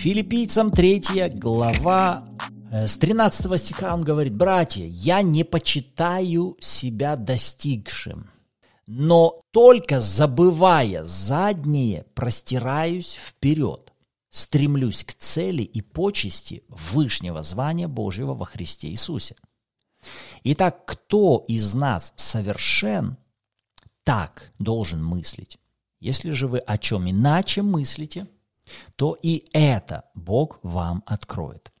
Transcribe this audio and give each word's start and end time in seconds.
Филиппийцам 0.00 0.70
3 0.70 1.28
глава 1.34 2.24
э, 2.72 2.86
с 2.86 2.96
13 2.96 3.60
стиха 3.60 3.92
он 3.92 4.00
говорит, 4.00 4.34
«Братья, 4.34 4.86
я 4.86 5.20
не 5.20 5.44
почитаю 5.44 6.56
себя 6.58 7.16
достигшим, 7.16 8.30
но 8.86 9.42
только 9.50 10.00
забывая 10.00 11.04
заднее, 11.04 12.06
простираюсь 12.14 13.18
вперед, 13.22 13.92
стремлюсь 14.30 15.04
к 15.04 15.12
цели 15.12 15.64
и 15.64 15.82
почести 15.82 16.64
вышнего 16.68 17.42
звания 17.42 17.86
Божьего 17.86 18.32
во 18.32 18.46
Христе 18.46 18.88
Иисусе». 18.88 19.36
Итак, 20.44 20.86
кто 20.86 21.44
из 21.46 21.74
нас 21.74 22.14
совершен, 22.16 23.18
так 24.04 24.50
должен 24.58 25.04
мыслить. 25.04 25.58
Если 25.98 26.30
же 26.30 26.48
вы 26.48 26.60
о 26.60 26.78
чем 26.78 27.10
иначе 27.10 27.60
мыслите, 27.60 28.28
то 28.96 29.16
и 29.20 29.44
это 29.52 30.04
Бог 30.14 30.58
вам 30.62 31.02
откроет. 31.06 31.72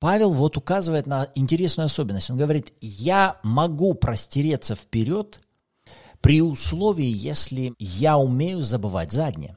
Павел 0.00 0.32
вот 0.32 0.56
указывает 0.56 1.06
на 1.06 1.28
интересную 1.34 1.86
особенность. 1.86 2.30
Он 2.30 2.36
говорит, 2.36 2.72
я 2.80 3.38
могу 3.42 3.94
простереться 3.94 4.76
вперед 4.76 5.40
при 6.20 6.40
условии, 6.40 7.08
если 7.08 7.74
я 7.78 8.16
умею 8.16 8.62
забывать 8.62 9.12
заднее. 9.12 9.56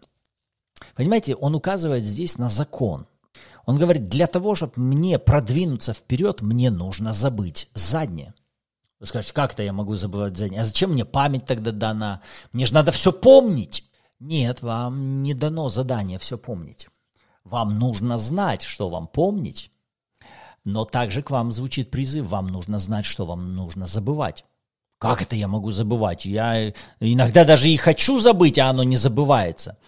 Понимаете, 0.95 1.35
он 1.35 1.53
указывает 1.53 2.03
здесь 2.03 2.37
на 2.37 2.49
закон. 2.49 3.05
Он 3.65 3.77
говорит, 3.77 4.05
для 4.05 4.25
того, 4.25 4.55
чтобы 4.55 4.73
мне 4.77 5.19
продвинуться 5.19 5.93
вперед, 5.93 6.41
мне 6.41 6.71
нужно 6.71 7.13
забыть 7.13 7.69
заднее. 7.75 8.33
Вы 8.99 9.05
скажете, 9.05 9.33
как 9.33 9.53
это 9.53 9.63
я 9.63 9.73
могу 9.73 9.95
забывать 9.95 10.37
заднее? 10.37 10.61
А 10.61 10.65
зачем 10.65 10.91
мне 10.91 11.05
память 11.05 11.45
тогда 11.45 11.71
дана? 11.71 12.21
Мне 12.51 12.65
же 12.65 12.73
надо 12.73 12.91
все 12.91 13.11
помнить. 13.11 13.83
Нет, 14.21 14.61
вам 14.61 15.23
не 15.23 15.33
дано 15.33 15.67
задание 15.67 16.19
все 16.19 16.37
помнить. 16.37 16.89
Вам 17.43 17.79
нужно 17.79 18.19
знать, 18.19 18.61
что 18.61 18.87
вам 18.87 19.07
помнить, 19.07 19.71
но 20.63 20.85
также 20.85 21.23
к 21.23 21.31
вам 21.31 21.51
звучит 21.51 21.89
призыв, 21.89 22.27
вам 22.27 22.45
нужно 22.45 22.77
знать, 22.77 23.05
что 23.05 23.25
вам 23.25 23.55
нужно 23.55 23.87
забывать. 23.87 24.45
Как 24.99 25.23
это 25.23 25.35
я 25.35 25.47
могу 25.47 25.71
забывать? 25.71 26.25
Я 26.25 26.71
иногда 26.99 27.45
даже 27.45 27.67
и 27.67 27.77
хочу 27.77 28.19
забыть, 28.19 28.59
а 28.59 28.69
оно 28.69 28.83
не 28.83 28.95
забывается. 28.95 29.79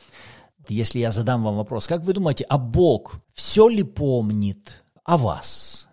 Если 0.68 0.98
я 0.98 1.12
задам 1.12 1.44
вам 1.44 1.58
вопрос, 1.58 1.86
как 1.86 2.02
вы 2.02 2.14
думаете, 2.14 2.46
а 2.50 2.58
Бог 2.58 3.18
все 3.36 3.68
ли 3.68 3.84
помнит 3.84 4.84
о 5.04 5.18
вас? 5.18 5.88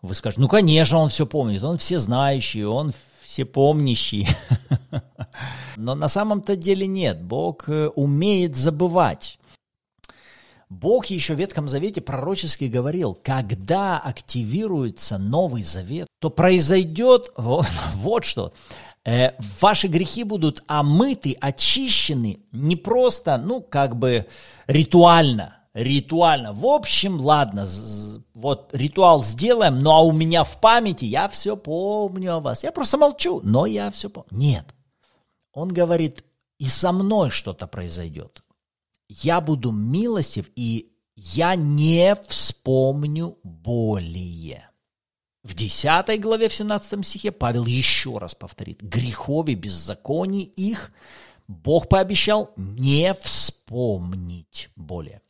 Вы 0.00 0.14
скажете, 0.14 0.40
ну, 0.40 0.48
конечно, 0.48 0.96
он 0.96 1.10
все 1.10 1.26
помнит, 1.26 1.62
он 1.62 1.76
все 1.76 1.98
знающий, 1.98 2.64
он 2.64 2.94
всепомнящий. 3.32 4.28
Но 5.76 5.94
на 5.94 6.08
самом-то 6.08 6.54
деле 6.54 6.86
нет. 6.86 7.22
Бог 7.22 7.68
э, 7.68 7.88
умеет 7.88 8.56
забывать. 8.56 9.38
Бог 10.68 11.06
еще 11.06 11.34
в 11.34 11.38
Ветхом 11.38 11.66
Завете 11.66 12.02
пророчески 12.02 12.64
говорил, 12.64 13.18
когда 13.22 13.98
активируется 13.98 15.16
Новый 15.16 15.62
Завет, 15.62 16.08
то 16.20 16.28
произойдет 16.28 17.30
вот, 17.36 17.66
вот 17.94 18.26
что. 18.26 18.52
Э, 19.06 19.30
ваши 19.60 19.88
грехи 19.88 20.24
будут 20.24 20.62
омыты, 20.66 21.34
очищены 21.40 22.40
не 22.52 22.76
просто, 22.76 23.38
ну, 23.38 23.62
как 23.62 23.96
бы 23.96 24.26
ритуально, 24.66 25.56
ритуально. 25.74 26.52
В 26.52 26.66
общем, 26.66 27.20
ладно, 27.20 27.66
вот 28.34 28.70
ритуал 28.72 29.22
сделаем, 29.22 29.78
но 29.78 29.96
а 29.96 30.00
у 30.02 30.12
меня 30.12 30.44
в 30.44 30.60
памяти 30.60 31.04
я 31.04 31.28
все 31.28 31.56
помню 31.56 32.36
о 32.36 32.40
вас. 32.40 32.64
Я 32.64 32.72
просто 32.72 32.98
молчу, 32.98 33.40
но 33.42 33.66
я 33.66 33.90
все 33.90 34.10
помню. 34.10 34.28
Нет. 34.30 34.74
Он 35.52 35.68
говорит, 35.68 36.24
и 36.58 36.66
со 36.66 36.92
мной 36.92 37.30
что-то 37.30 37.66
произойдет. 37.66 38.42
Я 39.08 39.40
буду 39.40 39.72
милостив, 39.72 40.50
и 40.56 40.92
я 41.14 41.54
не 41.54 42.14
вспомню 42.28 43.38
более. 43.42 44.70
В 45.42 45.54
10 45.54 46.20
главе, 46.20 46.48
в 46.48 46.54
17 46.54 47.04
стихе 47.04 47.32
Павел 47.32 47.66
еще 47.66 48.18
раз 48.18 48.34
повторит, 48.34 48.80
грехов 48.80 49.48
и 49.48 49.54
беззаконий 49.54 50.42
их 50.42 50.92
Бог 51.48 51.88
пообещал 51.88 52.52
не 52.56 53.12
вспомнить 53.14 54.70
более. 54.76 55.20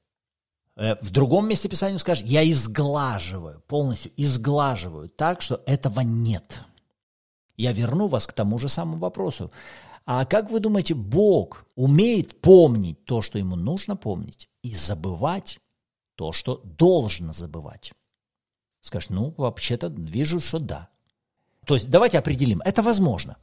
Э, 0.83 0.97
в 1.01 1.11
другом 1.11 1.49
месте 1.49 1.69
Писания 1.69 1.95
он 1.95 2.01
скажет, 2.01 2.27
я 2.27 2.49
изглаживаю, 2.51 3.61
полностью 3.69 4.11
изглаживаю 4.17 5.09
так, 5.09 5.41
что 5.41 5.63
этого 5.65 6.01
нет. 6.01 6.65
Я 7.57 7.71
верну 7.71 8.09
вас 8.09 8.27
к 8.27 8.33
тому 8.33 8.59
же 8.59 8.69
самому 8.69 8.99
вопросу. 8.99 9.53
А 10.05 10.25
как 10.25 10.51
вы 10.51 10.59
думаете, 10.59 10.95
Бог 10.95 11.67
умеет 11.77 12.41
помнить 12.41 13.05
то, 13.05 13.23
что 13.23 13.39
ему 13.39 13.55
нужно 13.55 13.95
помнить, 13.95 14.49
и 14.63 14.75
забывать 14.75 15.61
то, 16.17 16.33
что 16.33 16.61
должно 16.65 17.33
забывать? 17.33 17.93
Скажешь, 18.81 19.11
ну, 19.11 19.33
вообще-то 19.37 19.87
вижу, 19.87 20.41
что 20.41 20.59
да. 20.59 20.89
То 21.65 21.75
есть 21.75 21.89
давайте 21.89 22.19
определим, 22.19 22.61
это 22.65 22.83
возможно. 22.83 23.37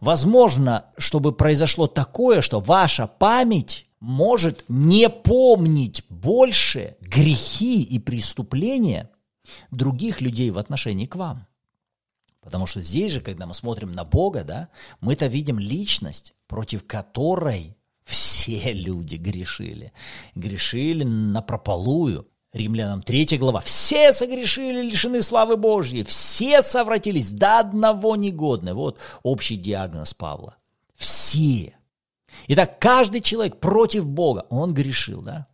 Возможно, 0.00 0.86
чтобы 0.96 1.32
произошло 1.32 1.86
такое, 1.86 2.40
что 2.40 2.60
ваша 2.60 3.06
память 3.06 3.89
может 4.00 4.64
не 4.68 5.08
помнить 5.08 6.04
больше 6.08 6.96
грехи 7.00 7.82
и 7.82 7.98
преступления 7.98 9.10
других 9.70 10.20
людей 10.20 10.50
в 10.50 10.58
отношении 10.58 11.06
к 11.06 11.16
вам. 11.16 11.46
Потому 12.40 12.66
что 12.66 12.80
здесь 12.80 13.12
же, 13.12 13.20
когда 13.20 13.46
мы 13.46 13.52
смотрим 13.52 13.92
на 13.92 14.04
Бога, 14.04 14.44
да, 14.44 14.68
мы-то 15.00 15.26
видим 15.26 15.58
личность, 15.58 16.34
против 16.46 16.86
которой 16.86 17.76
все 18.04 18.72
люди 18.72 19.16
грешили. 19.16 19.92
Грешили 20.34 21.04
на 21.04 21.42
прополую. 21.42 22.26
Римлянам 22.52 23.02
3 23.02 23.38
глава. 23.38 23.60
Все 23.60 24.12
согрешили, 24.12 24.82
лишены 24.82 25.22
славы 25.22 25.56
Божьей. 25.56 26.02
Все 26.02 26.62
совратились 26.62 27.30
до 27.30 27.60
одного 27.60 28.16
негодны. 28.16 28.74
Вот 28.74 28.98
общий 29.22 29.56
диагноз 29.56 30.14
Павла. 30.14 30.56
Все. 30.96 31.76
Итак, 32.48 32.78
каждый 32.78 33.20
человек 33.20 33.60
против 33.60 34.06
Бога, 34.06 34.46
он 34.50 34.74
грешил, 34.74 35.22
да? 35.22 35.46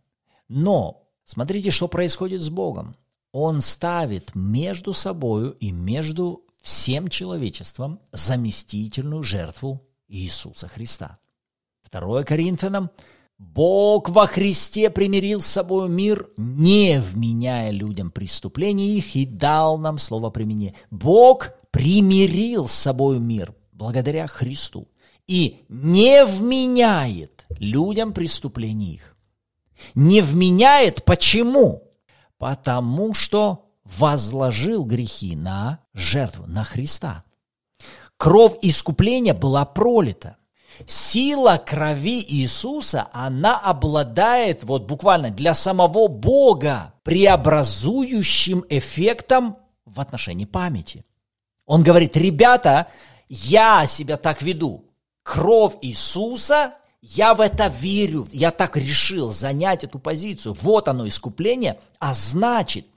Но 0.47 1.03
смотрите, 1.25 1.71
что 1.71 1.87
происходит 1.87 2.41
с 2.41 2.49
Богом. 2.49 2.95
Он 3.31 3.61
ставит 3.61 4.33
между 4.35 4.93
собою 4.93 5.51
и 5.59 5.71
между 5.71 6.43
всем 6.61 7.07
человечеством 7.07 7.99
заместительную 8.11 9.23
жертву 9.23 9.85
Иисуса 10.07 10.67
Христа. 10.67 11.19
2 11.91 12.23
Коринфянам 12.23 12.89
Бог 13.37 14.09
во 14.09 14.25
Христе 14.25 14.89
примирил 14.89 15.41
с 15.41 15.45
собой 15.45 15.89
мир, 15.89 16.27
не 16.37 16.99
вменяя 16.99 17.69
людям 17.69 18.09
преступлений 18.09 18.97
их, 18.97 19.15
и 19.15 19.25
дал 19.25 19.77
нам 19.77 19.99
слово 19.99 20.31
применения. 20.31 20.73
Бог 20.89 21.51
примирил 21.69 22.67
с 22.67 22.73
собой 22.73 23.19
мир 23.19 23.53
благодаря 23.73 24.25
Христу 24.25 24.87
и 25.27 25.65
не 25.69 26.25
вменяет 26.25 27.45
людям 27.59 28.13
преступлений 28.13 28.95
их. 28.95 29.15
Не 29.93 30.21
вменяет 30.21 31.03
почему? 31.03 31.83
Потому 32.37 33.13
что 33.13 33.65
возложил 33.83 34.83
грехи 34.85 35.35
на 35.35 35.79
жертву, 35.93 36.45
на 36.47 36.63
Христа. 36.63 37.23
Кровь 38.17 38.57
искупления 38.61 39.33
была 39.33 39.65
пролита. 39.65 40.37
Сила 40.85 41.57
крови 41.57 42.23
Иисуса, 42.27 43.07
она 43.11 43.57
обладает 43.59 44.63
вот 44.63 44.85
буквально 44.87 45.31
для 45.31 45.55
самого 45.55 46.07
Бога 46.07 46.93
преобразующим 47.03 48.63
эффектом 48.69 49.57
в 49.85 49.99
отношении 49.99 50.45
памяти. 50.45 51.03
Он 51.65 51.81
говорит, 51.81 52.15
ребята, 52.15 52.87
я 53.27 53.87
себя 53.87 54.17
так 54.17 54.43
веду, 54.43 54.86
кровь 55.27 55.73
Иисуса, 55.81 56.75
я 57.01 57.33
в 57.33 57.41
это 57.41 57.67
верю, 57.67 58.27
я 58.31 58.49
так 58.49 58.77
решил 58.77 59.29
занять 59.29 59.83
эту 59.83 59.99
позицию. 59.99 60.55
Вот 60.61 60.87
оно 60.87 61.05
искупление, 61.05 61.79
а 61.99 62.13
значит, 62.13 62.87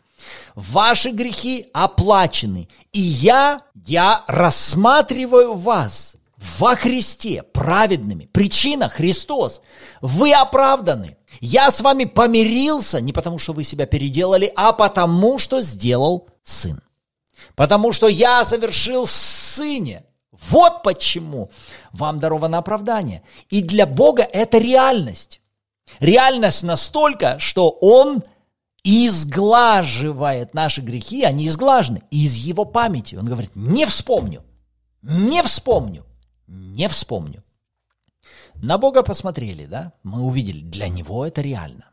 ваши 0.54 1.10
грехи 1.10 1.66
оплачены. 1.72 2.68
И 2.92 3.00
я, 3.00 3.62
я 3.74 4.24
рассматриваю 4.28 5.54
вас 5.54 6.16
во 6.58 6.76
Христе 6.76 7.42
праведными. 7.42 8.26
Причина 8.26 8.88
Христос. 8.88 9.60
Вы 10.00 10.32
оправданы. 10.32 11.16
Я 11.40 11.70
с 11.72 11.80
вами 11.80 12.04
помирился 12.04 13.00
не 13.00 13.12
потому, 13.12 13.38
что 13.38 13.52
вы 13.52 13.64
себя 13.64 13.86
переделали, 13.86 14.52
а 14.54 14.72
потому, 14.72 15.40
что 15.40 15.60
сделал 15.60 16.28
Сын. 16.44 16.80
Потому 17.56 17.90
что 17.90 18.06
я 18.06 18.44
совершил 18.44 19.06
Сыне 19.06 20.04
вот 20.48 20.82
почему 20.82 21.50
вам 21.92 22.18
даровано 22.18 22.58
оправдание. 22.58 23.22
И 23.48 23.62
для 23.62 23.86
Бога 23.86 24.22
это 24.22 24.58
реальность. 24.58 25.40
Реальность 25.98 26.62
настолько, 26.62 27.38
что 27.38 27.70
Он 27.70 28.22
изглаживает 28.82 30.54
наши 30.54 30.80
грехи, 30.80 31.24
они 31.24 31.46
изглажены 31.46 32.02
из 32.10 32.34
Его 32.34 32.64
памяти. 32.64 33.16
Он 33.16 33.26
говорит, 33.26 33.50
не 33.54 33.84
вспомню, 33.86 34.42
не 35.02 35.42
вспомню, 35.42 36.06
не 36.46 36.88
вспомню. 36.88 37.44
На 38.54 38.78
Бога 38.78 39.02
посмотрели, 39.02 39.66
да? 39.66 39.92
Мы 40.02 40.22
увидели, 40.22 40.62
для 40.62 40.88
Него 40.88 41.26
это 41.26 41.40
реально. 41.40 41.90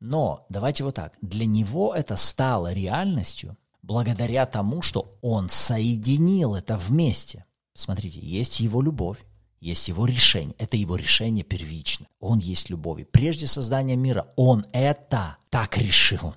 Но 0.00 0.46
давайте 0.48 0.84
вот 0.84 0.94
так. 0.94 1.14
Для 1.22 1.46
него 1.46 1.94
это 1.94 2.16
стало 2.16 2.72
реальностью 2.72 3.56
благодаря 3.82 4.46
тому, 4.46 4.82
что 4.82 5.16
он 5.22 5.48
соединил 5.48 6.54
это 6.54 6.76
вместе. 6.76 7.44
Смотрите, 7.76 8.20
есть 8.20 8.60
его 8.60 8.80
любовь, 8.80 9.18
есть 9.60 9.88
его 9.88 10.06
решение. 10.06 10.54
Это 10.58 10.78
его 10.78 10.96
решение 10.96 11.44
первично. 11.44 12.06
Он 12.20 12.38
есть 12.38 12.70
любовь. 12.70 13.02
И 13.02 13.04
прежде 13.04 13.46
создания 13.46 13.96
мира 13.96 14.32
он 14.36 14.64
это 14.72 15.36
так 15.50 15.76
решил. 15.76 16.34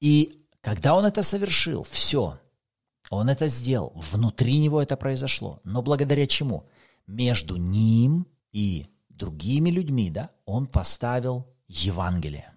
И 0.00 0.44
когда 0.60 0.96
он 0.96 1.04
это 1.04 1.22
совершил, 1.22 1.84
все, 1.84 2.40
он 3.10 3.30
это 3.30 3.46
сделал, 3.46 3.92
внутри 3.94 4.58
него 4.58 4.82
это 4.82 4.96
произошло. 4.96 5.60
Но 5.62 5.82
благодаря 5.82 6.26
чему? 6.26 6.68
Между 7.06 7.56
ним 7.56 8.26
и 8.50 8.88
другими 9.08 9.70
людьми, 9.70 10.10
да, 10.10 10.30
он 10.46 10.66
поставил 10.66 11.46
Евангелие. 11.68 12.52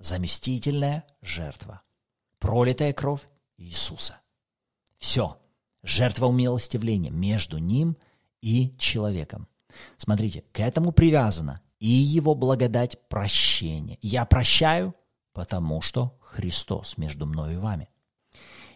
Заместительная 0.00 1.04
жертва. 1.22 1.82
Пролитая 2.40 2.92
кровь 2.92 3.22
Иисуса. 3.58 4.16
Все. 4.96 5.38
Жертва 5.84 6.26
умилостивления 6.26 7.10
между 7.10 7.58
ним 7.58 7.96
и 8.40 8.74
человеком. 8.78 9.46
Смотрите, 9.98 10.42
к 10.52 10.60
этому 10.60 10.92
привязано 10.92 11.60
и 11.78 11.88
его 11.88 12.34
благодать 12.34 12.98
прощения. 13.08 13.98
Я 14.00 14.24
прощаю, 14.24 14.94
потому 15.34 15.82
что 15.82 16.16
Христос 16.20 16.96
между 16.96 17.26
мною 17.26 17.58
и 17.58 17.60
вами. 17.60 17.90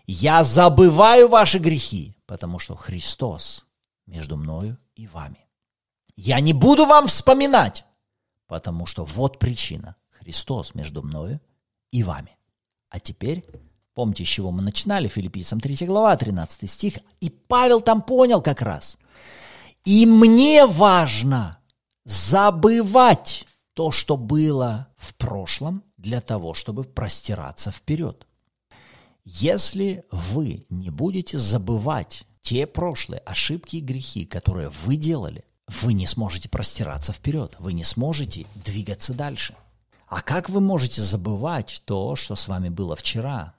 Я 0.06 0.44
забываю 0.44 1.28
ваши 1.28 1.58
грехи, 1.58 2.14
потому 2.26 2.58
что 2.58 2.76
Христос 2.76 3.66
между 4.06 4.36
мною 4.36 4.78
и 4.94 5.06
вами. 5.06 5.46
Я 6.14 6.40
не 6.40 6.52
буду 6.52 6.84
вам 6.84 7.06
вспоминать, 7.06 7.84
потому 8.46 8.84
что 8.84 9.04
вот 9.04 9.38
причина. 9.38 9.96
Христос 10.10 10.74
между 10.74 11.02
мною 11.02 11.40
и 11.90 12.02
вами. 12.02 12.36
А 12.90 13.00
теперь, 13.00 13.44
помните, 13.98 14.24
с 14.24 14.28
чего 14.28 14.52
мы 14.52 14.62
начинали, 14.62 15.08
Филиппийцам 15.08 15.58
3 15.58 15.84
глава, 15.84 16.16
13 16.16 16.70
стих, 16.70 16.98
и 17.20 17.30
Павел 17.30 17.80
там 17.80 18.00
понял 18.00 18.40
как 18.40 18.62
раз. 18.62 18.96
И 19.84 20.06
мне 20.06 20.66
важно 20.66 21.58
забывать 22.04 23.44
то, 23.74 23.90
что 23.90 24.16
было 24.16 24.86
в 24.96 25.16
прошлом, 25.16 25.82
для 25.96 26.20
того, 26.20 26.54
чтобы 26.54 26.84
простираться 26.84 27.72
вперед. 27.72 28.24
Если 29.24 30.04
вы 30.12 30.64
не 30.70 30.90
будете 30.90 31.36
забывать 31.36 32.22
те 32.40 32.68
прошлые 32.68 33.18
ошибки 33.26 33.78
и 33.78 33.80
грехи, 33.80 34.26
которые 34.26 34.68
вы 34.84 34.94
делали, 34.94 35.42
вы 35.66 35.92
не 35.92 36.06
сможете 36.06 36.48
простираться 36.48 37.12
вперед, 37.12 37.56
вы 37.58 37.72
не 37.72 37.82
сможете 37.82 38.46
двигаться 38.54 39.12
дальше. 39.12 39.56
А 40.06 40.22
как 40.22 40.48
вы 40.50 40.60
можете 40.60 41.02
забывать 41.02 41.82
то, 41.84 42.14
что 42.14 42.36
с 42.36 42.46
вами 42.46 42.68
было 42.68 42.94
вчера? 42.94 43.57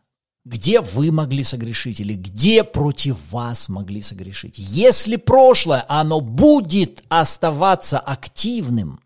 Где 0.49 0.81
вы 0.81 1.11
могли 1.11 1.43
согрешить 1.43 1.99
или 1.99 2.15
где 2.15 2.63
против 2.63 3.31
вас 3.31 3.69
могли 3.69 4.01
согрешить? 4.01 4.55
Если 4.57 5.15
прошлое, 5.15 5.85
оно 5.87 6.21
будет 6.21 7.03
оставаться 7.07 7.99
активным, 7.99 8.99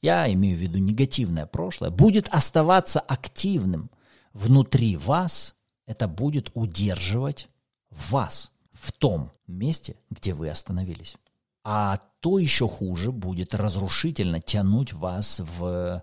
я 0.00 0.32
имею 0.32 0.56
в 0.56 0.60
виду 0.60 0.78
негативное 0.78 1.44
прошлое, 1.44 1.90
будет 1.90 2.28
оставаться 2.28 2.98
активным 2.98 3.90
внутри 4.32 4.96
вас, 4.96 5.54
это 5.86 6.08
будет 6.08 6.50
удерживать 6.54 7.50
вас 7.90 8.50
в 8.72 8.90
том 8.92 9.32
месте, 9.46 9.96
где 10.08 10.32
вы 10.32 10.48
остановились. 10.48 11.18
А 11.62 11.98
то 12.20 12.38
еще 12.38 12.66
хуже 12.66 13.12
будет 13.12 13.54
разрушительно 13.54 14.40
тянуть 14.40 14.94
вас 14.94 15.42
в 15.58 16.02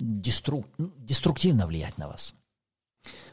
деструк... 0.00 0.66
Ну, 0.78 0.92
деструктивно 0.98 1.68
влиять 1.68 1.96
на 1.96 2.08
вас. 2.08 2.34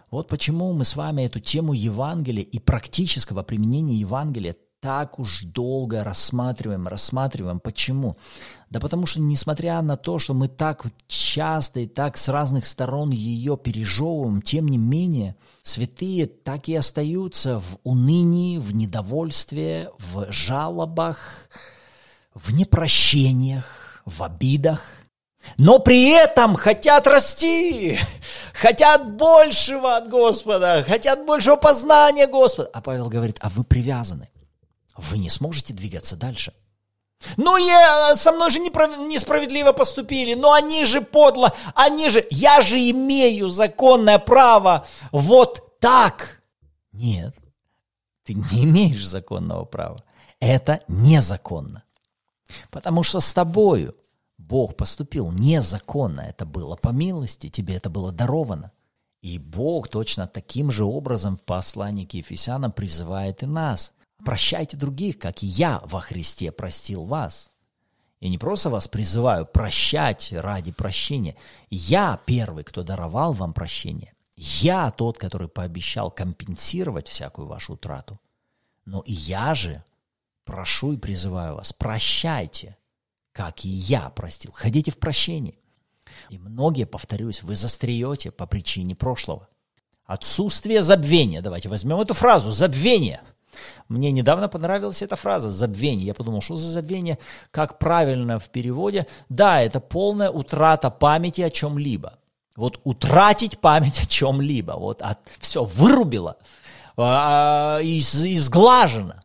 Вот 0.09 0.27
почему 0.30 0.71
мы 0.74 0.86
с 0.86 0.95
вами 0.95 1.24
эту 1.24 1.39
тему 1.39 1.74
Евангелия 1.74 2.44
и 2.44 2.59
практического 2.59 3.44
применения 3.44 3.95
Евангелия 3.95 4.56
так 4.80 5.19
уж 5.19 5.42
долго 5.42 6.04
рассматриваем, 6.04 6.88
рассматриваем. 6.88 7.59
Почему? 7.59 8.15
Да 8.69 8.80
потому 8.80 9.06
что, 9.06 9.19
несмотря 9.19 9.81
на 9.81 9.98
то, 9.98 10.19
что 10.19 10.33
мы 10.33 10.48
так 10.48 10.86
часто 11.07 11.81
и 11.81 11.88
так 11.88 12.15
с 12.15 12.30
разных 12.30 12.65
сторон 12.65 13.09
ее 13.09 13.57
пережевываем, 13.57 14.42
тем 14.42 14.68
не 14.68 14.77
менее, 14.77 15.36
святые 15.63 16.27
так 16.27 16.69
и 16.69 16.75
остаются 16.75 17.60
в 17.60 17.80
унынии, 17.83 18.60
в 18.60 18.75
недовольстве, 18.75 19.89
в 19.98 20.31
жалобах, 20.31 21.50
в 22.33 22.53
непрощениях, 22.53 24.01
в 24.06 24.21
обидах, 24.21 24.83
но 25.58 25.80
при 25.80 26.10
этом 26.12 26.56
хотят 26.56 27.08
расти, 27.08 28.00
хотят 28.54 29.16
большего 29.16 29.98
от 29.98 30.10
Господа, 30.10 30.84
хотят 30.88 31.26
большего 31.26 31.56
познания 31.56 32.28
Господа. 32.28 32.70
А 32.74 32.82
Павел 32.82 33.10
говорит, 33.10 33.38
а 33.42 33.50
вы 33.50 33.64
привязаны, 33.64 34.30
вы 34.96 35.18
не 35.18 35.30
сможете 35.30 35.74
двигаться 35.74 36.16
дальше– 36.16 36.54
ну, 37.36 37.58
я, 37.58 38.16
со 38.16 38.32
мной 38.32 38.52
же 38.52 38.60
несправедливо 38.60 39.72
поступили, 39.72 40.36
но 40.36 40.54
они 40.54 40.86
же 40.86 41.02
подло, 41.02 41.54
они 41.74 42.10
же, 42.10 42.26
я 42.30 42.62
же 42.62 42.78
имею 42.92 43.50
законное 43.50 44.20
право 44.20 44.86
вот 45.12 45.80
так. 45.80 46.42
Нет, 46.92 47.36
ты 48.24 48.34
не 48.34 48.64
имеешь 48.66 49.06
законного 49.06 49.66
права. 49.66 49.98
Это 50.40 50.82
незаконно. 50.88 51.84
Потому 52.70 53.04
что 53.04 53.20
с 53.20 53.34
тобою 53.34 53.96
Бог 54.48 54.76
поступил 54.76 55.32
незаконно. 55.32 56.22
Это 56.22 56.46
было 56.46 56.76
по 56.76 56.90
милости, 56.90 57.50
тебе 57.50 57.76
это 57.76 57.90
было 57.90 58.12
даровано. 58.12 58.72
И 59.22 59.40
Бог 59.40 59.90
точно 59.90 60.28
таким 60.28 60.72
же 60.72 60.86
образом 60.86 61.38
в 61.38 61.42
послании 61.42 62.06
к 62.06 62.14
Ефесянам 62.14 62.72
призывает 62.72 63.44
и 63.44 63.46
нас– 63.46 63.94
Прощайте 64.24 64.78
других, 64.78 65.20
как 65.20 65.44
и 65.44 65.48
я 65.48 65.80
во 65.86 66.00
Христе 66.00 66.52
простил 66.52 67.04
вас. 67.06 67.52
Я 68.20 68.30
не 68.30 68.38
просто 68.38 68.70
вас 68.70 68.88
призываю 68.88 69.46
прощать 69.46 70.34
ради 70.34 70.72
прощения. 70.72 71.36
Я 71.70 72.20
первый, 72.26 72.64
кто 72.64 72.84
даровал 72.84 73.34
вам 73.34 73.54
прощение. 73.54 74.14
Я 74.36 74.92
тот, 74.92 75.18
который 75.18 75.48
пообещал 75.48 76.10
компенсировать 76.10 77.08
всякую 77.08 77.48
вашу 77.48 77.74
утрату. 77.74 78.20
Но 78.86 79.02
и 79.02 79.14
я 79.14 79.54
же 79.54 79.84
прошу 80.46 80.94
и 80.94 80.98
призываю 80.98 81.56
вас, 81.56 81.74
прощайте, 81.74 82.78
как 83.38 83.65
и 83.65 83.70
я 83.70 84.10
простил. 84.10 84.51
Ходите 84.51 84.89
в 84.89 84.98
прощение. 84.98 85.53
И 86.32 86.39
многие, 86.39 86.88
повторюсь, 86.88 87.44
вы 87.44 87.56
застреете 87.56 88.32
по 88.32 88.48
причине 88.48 88.96
прошлого. 88.96 89.48
Отсутствие 90.08 90.82
забвения. 90.82 91.44
Давайте 91.44 91.70
возьмем 91.70 92.00
эту 92.00 92.15
фразу. 92.15 92.51
Забвение– 92.51 93.22
мне 93.88 94.12
недавно 94.12 94.50
понравилась 94.50 95.01
эта 95.01 95.15
фраза 95.15 95.50
«забвение». 95.50 96.06
Я 96.06 96.13
подумал, 96.13 96.41
что 96.41 96.58
за 96.58 96.70
забвение, 96.70 97.17
как 97.50 97.79
правильно 97.79 98.38
в 98.38 98.50
переводе? 98.50 99.08
Да, 99.29 99.62
это 99.62 99.79
полная 99.79 100.29
утрата 100.29 100.91
памяти 100.91 101.41
о 101.41 101.50
чем-либо. 101.50 102.20
Вот 102.56 102.79
утратить 102.84 103.60
память 103.60 104.00
о 104.00 104.06
чем-либо. 104.06 104.74
Вот 104.74 105.01
от, 105.01 105.20
все, 105.39 105.63
вырубило, 105.63 106.38
а, 106.98 107.79
из, 107.79 108.24
изглажено. 108.24 109.15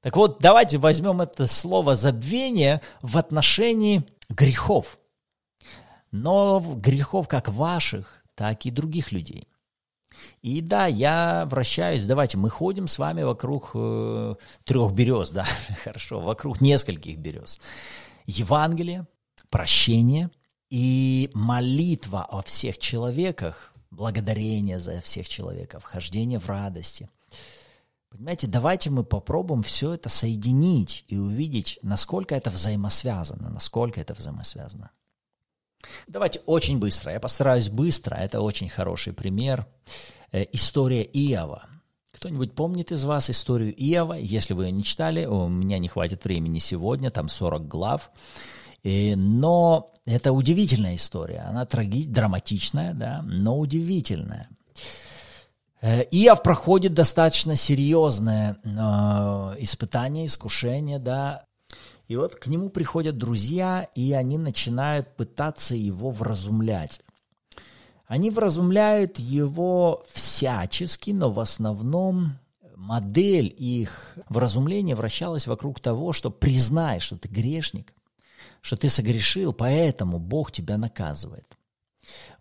Так 0.00 0.16
вот, 0.16 0.38
давайте 0.40 0.78
возьмем 0.78 1.20
это 1.20 1.46
слово 1.46 1.94
«забвение» 1.94 2.80
в 3.02 3.18
отношении 3.18 4.04
грехов. 4.28 4.98
Но 6.10 6.60
грехов 6.60 7.28
как 7.28 7.48
ваших, 7.48 8.24
так 8.34 8.64
и 8.66 8.70
других 8.70 9.12
людей. 9.12 9.46
И 10.42 10.60
да, 10.60 10.86
я 10.86 11.46
вращаюсь, 11.50 12.06
давайте, 12.06 12.38
мы 12.38 12.48
ходим 12.48 12.88
с 12.88 12.98
вами 12.98 13.22
вокруг 13.22 13.70
э, 13.74 14.34
трех 14.64 14.92
берез, 14.92 15.30
да, 15.30 15.44
хорошо, 15.84 16.20
вокруг 16.20 16.60
нескольких 16.60 17.18
берез. 17.18 17.60
Евангелие, 18.26 19.06
прощение 19.50 20.30
и 20.70 21.30
молитва 21.34 22.24
о 22.24 22.42
всех 22.42 22.78
человеках, 22.78 23.72
благодарение 23.90 24.78
за 24.78 25.00
всех 25.00 25.28
человеков, 25.28 25.82
вхождение 25.82 26.38
в 26.38 26.48
радости. 26.48 27.10
Понимаете, 28.10 28.48
давайте 28.48 28.90
мы 28.90 29.04
попробуем 29.04 29.62
все 29.62 29.94
это 29.94 30.08
соединить 30.08 31.04
и 31.08 31.16
увидеть, 31.16 31.78
насколько 31.82 32.34
это 32.34 32.50
взаимосвязано, 32.50 33.50
насколько 33.50 34.00
это 34.00 34.14
взаимосвязано. 34.14 34.90
Давайте 36.08 36.40
очень 36.46 36.78
быстро, 36.78 37.12
я 37.12 37.20
постараюсь 37.20 37.68
быстро, 37.68 38.16
это 38.16 38.40
очень 38.40 38.68
хороший 38.68 39.12
пример. 39.12 39.66
Э, 40.32 40.44
история 40.52 41.02
Иова. 41.02 41.66
Кто-нибудь 42.12 42.54
помнит 42.54 42.92
из 42.92 43.04
вас 43.04 43.30
историю 43.30 43.72
Иова? 43.72 44.14
Если 44.14 44.54
вы 44.54 44.66
ее 44.66 44.72
не 44.72 44.84
читали, 44.84 45.24
у 45.24 45.48
меня 45.48 45.78
не 45.78 45.88
хватит 45.88 46.24
времени 46.24 46.58
сегодня, 46.58 47.10
там 47.10 47.28
40 47.28 47.66
глав. 47.66 48.10
И, 48.82 49.14
но 49.14 49.92
это 50.04 50.32
удивительная 50.32 50.96
история, 50.96 51.44
она 51.48 51.64
траги, 51.64 52.04
драматичная, 52.04 52.92
да, 52.92 53.22
но 53.22 53.58
удивительная. 53.58 54.48
Э, 55.80 56.02
Иов 56.10 56.42
проходит 56.42 56.94
достаточно 56.94 57.56
серьезное 57.56 58.58
э, 58.62 58.68
испытание, 59.60 60.26
искушение, 60.26 60.98
да, 60.98 61.44
и 62.06 62.16
вот 62.16 62.34
к 62.34 62.48
нему 62.48 62.70
приходят 62.70 63.16
друзья, 63.16 63.88
и 63.94 64.12
они 64.12 64.36
начинают 64.36 65.14
пытаться 65.16 65.76
его 65.76 66.10
вразумлять. 66.10 67.00
Они 68.06 68.30
вразумляют 68.30 69.20
его 69.20 70.04
всячески, 70.12 71.12
но 71.12 71.30
в 71.30 71.38
основном 71.38 72.38
модель 72.74 73.54
их 73.56 74.18
вразумления 74.28 74.96
вращалась 74.96 75.46
вокруг 75.46 75.78
того, 75.78 76.12
что 76.12 76.30
признай, 76.30 76.98
что 76.98 77.16
ты 77.16 77.28
грешник, 77.28 77.94
что 78.60 78.76
ты 78.76 78.88
согрешил, 78.88 79.52
поэтому 79.52 80.18
Бог 80.18 80.50
тебя 80.50 80.76
наказывает. 80.76 81.56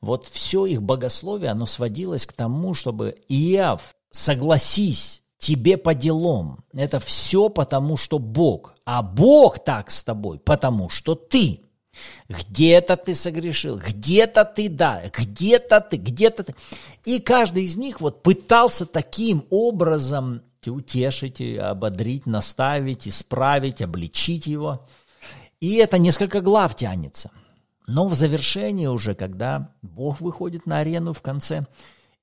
Вот 0.02 0.26
все 0.26 0.66
их 0.66 0.82
богословие, 0.82 1.52
оно 1.52 1.66
сводилось 1.66 2.26
к 2.26 2.34
тому, 2.34 2.74
чтобы 2.74 3.16
Иав, 3.28 3.96
согласись, 4.12 5.24
тебе 5.38 5.78
по 5.78 5.94
делам. 5.94 6.64
Это 6.74 7.00
все 7.00 7.50
потому, 7.50 7.98
что 7.98 8.20
Бог. 8.20 8.74
А 8.86 9.02
Бог 9.02 9.64
так 9.64 9.92
с 9.92 10.04
тобой, 10.04 10.40
потому 10.40 10.90
что 10.90 11.16
ты. 11.16 11.62
Где-то 12.30 12.96
ты 12.98 13.14
согрешил, 13.14 13.78
где-то 13.78 14.46
ты, 14.46 14.70
да, 14.70 15.02
где-то 15.12 15.82
ты, 15.82 15.98
где-то 15.98 16.44
ты. 16.44 16.56
И 17.04 17.20
каждый 17.20 17.64
из 17.66 17.76
них 17.76 18.00
вот 18.00 18.24
пытался 18.24 18.86
таким 18.86 19.46
образом 19.50 20.42
утешить, 20.66 21.42
ободрить, 21.42 22.26
наставить, 22.26 23.08
исправить, 23.08 23.82
обличить 23.82 24.46
его. 24.48 24.86
И 25.60 25.76
это 25.76 25.98
несколько 25.98 26.42
глав 26.42 26.76
тянется. 26.76 27.32
Но 27.92 28.08
в 28.08 28.14
завершении 28.14 28.86
уже, 28.86 29.16
когда 29.16 29.74
Бог 29.82 30.22
выходит 30.22 30.68
на 30.68 30.78
арену 30.78 31.12
в 31.12 31.24
конце 31.24 31.66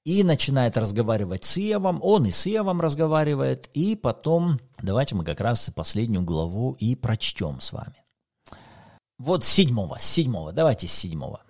и 0.05 0.23
начинает 0.23 0.77
разговаривать 0.77 1.45
с 1.45 1.59
Иовом, 1.59 1.99
он 2.05 2.25
и 2.25 2.31
с 2.31 2.47
Иовом 2.47 2.81
разговаривает, 2.81 3.69
и 3.75 3.97
потом 3.97 4.61
давайте 4.81 5.17
мы 5.17 5.25
как 5.25 5.41
раз 5.41 5.69
последнюю 5.75 6.23
главу 6.23 6.77
и 6.79 6.95
прочтем 6.95 7.61
с 7.61 7.73
вами. 7.73 8.05
Вот 9.19 9.45
с 9.45 9.49
седьмого, 9.49 9.99
с 9.99 10.05
седьмого, 10.05 10.53
давайте 10.53 10.87
с 10.87 10.93
седьмого. 10.93 11.41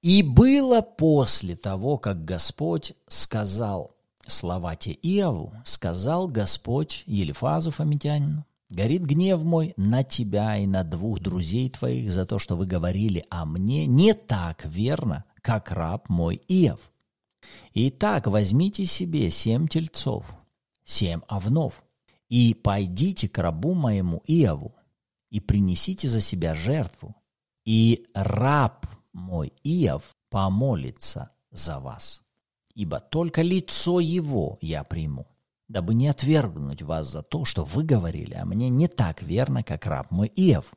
«И 0.00 0.22
было 0.22 0.80
после 0.80 1.56
того, 1.56 1.98
как 1.98 2.24
Господь 2.24 2.92
сказал 3.08 3.90
слова 4.24 4.76
те 4.76 4.92
Иову, 4.92 5.52
сказал 5.64 6.28
Господь 6.28 7.02
Елифазу 7.06 7.72
Фомитянину, 7.72 8.46
Горит 8.74 9.02
гнев 9.02 9.44
мой 9.44 9.72
на 9.76 10.02
тебя 10.02 10.56
и 10.56 10.66
на 10.66 10.82
двух 10.82 11.20
друзей 11.20 11.70
твоих 11.70 12.12
за 12.12 12.26
то, 12.26 12.40
что 12.40 12.56
вы 12.56 12.66
говорили 12.66 13.24
о 13.30 13.44
мне 13.44 13.86
не 13.86 14.14
так 14.14 14.64
верно, 14.64 15.24
как 15.42 15.70
раб 15.70 16.08
мой 16.08 16.42
Иов. 16.48 16.80
Итак, 17.72 18.26
возьмите 18.26 18.84
себе 18.84 19.30
семь 19.30 19.68
тельцов, 19.68 20.26
семь 20.82 21.20
овнов, 21.28 21.84
и 22.28 22.52
пойдите 22.52 23.28
к 23.28 23.38
рабу 23.38 23.74
моему 23.74 24.24
Иову, 24.26 24.74
и 25.30 25.38
принесите 25.38 26.08
за 26.08 26.20
себя 26.20 26.56
жертву, 26.56 27.14
и 27.64 28.08
раб 28.12 28.88
мой 29.12 29.52
Иов 29.62 30.16
помолится 30.30 31.30
за 31.52 31.78
вас, 31.78 32.22
ибо 32.74 32.98
только 32.98 33.42
лицо 33.42 34.00
его 34.00 34.58
я 34.60 34.82
приму 34.82 35.28
дабы 35.68 35.94
не 35.94 36.08
отвергнуть 36.08 36.82
вас 36.82 37.10
за 37.10 37.22
то, 37.22 37.44
что 37.44 37.64
вы 37.64 37.84
говорили, 37.84 38.34
а 38.34 38.44
мне 38.44 38.68
не 38.68 38.88
так 38.88 39.22
верно, 39.22 39.62
как 39.62 39.86
раб 39.86 40.10
мой 40.10 40.30
Иов. 40.34 40.72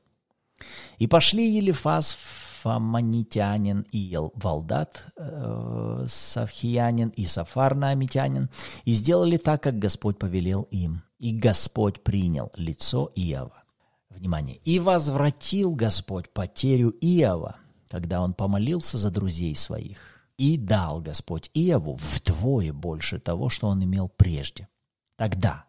И 0.97 1.07
пошли 1.07 1.55
Елифаз, 1.55 2.17
Фаманитянин 2.61 3.85
и 3.91 4.17
Валдат, 4.33 5.05
э, 5.15 6.05
Савхиянин 6.07 7.09
и 7.09 7.25
Сафар 7.25 7.75
Наамитянин, 7.75 8.49
и 8.83 8.91
сделали 8.91 9.37
так, 9.37 9.63
как 9.63 9.77
Господь 9.79 10.17
повелел 10.17 10.63
им. 10.63 11.03
И 11.19 11.37
Господь 11.37 12.03
принял 12.03 12.51
лицо 12.55 13.11
Иова. 13.15 13.63
Внимание. 14.09 14.57
И 14.65 14.79
возвратил 14.79 15.75
Господь 15.75 16.29
потерю 16.29 16.89
Иова, 17.01 17.57
когда 17.89 18.21
он 18.21 18.33
помолился 18.33 18.97
за 18.97 19.11
друзей 19.11 19.55
своих. 19.55 19.99
И 20.37 20.57
дал 20.57 21.01
Господь 21.01 21.49
Иову 21.53 21.97
вдвое 21.99 22.73
больше 22.73 23.19
того, 23.19 23.49
что 23.49 23.67
он 23.67 23.83
имел 23.83 24.09
прежде. 24.09 24.67
Тогда 25.17 25.65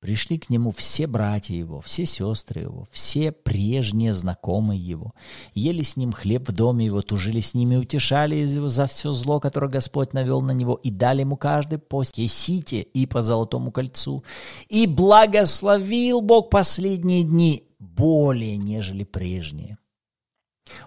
пришли 0.00 0.38
к 0.38 0.50
нему 0.50 0.70
все 0.70 1.06
братья 1.06 1.54
его, 1.54 1.80
все 1.80 2.04
сестры 2.04 2.62
его, 2.62 2.88
все 2.90 3.32
прежние 3.32 4.12
знакомые 4.12 4.80
его, 4.80 5.14
ели 5.54 5.82
с 5.82 5.96
ним 5.96 6.12
хлеб 6.12 6.48
в 6.48 6.52
доме 6.52 6.86
его, 6.86 7.02
тужили 7.02 7.40
с 7.40 7.54
ними, 7.54 7.76
утешали 7.76 8.34
его 8.36 8.68
за 8.68 8.86
все 8.86 9.12
зло, 9.12 9.40
которое 9.40 9.68
Господь 9.68 10.12
навел 10.12 10.40
на 10.40 10.52
него, 10.52 10.74
и 10.74 10.90
дали 10.90 11.20
ему 11.20 11.36
каждый 11.36 11.78
по 11.78 12.04
кесите 12.04 12.80
и 12.80 13.06
по 13.06 13.22
золотому 13.22 13.72
кольцу. 13.72 14.24
И 14.68 14.86
благословил 14.86 16.20
Бог 16.20 16.50
последние 16.50 17.22
дни 17.22 17.64
более, 17.78 18.56
нежели 18.56 19.04
прежние. 19.04 19.78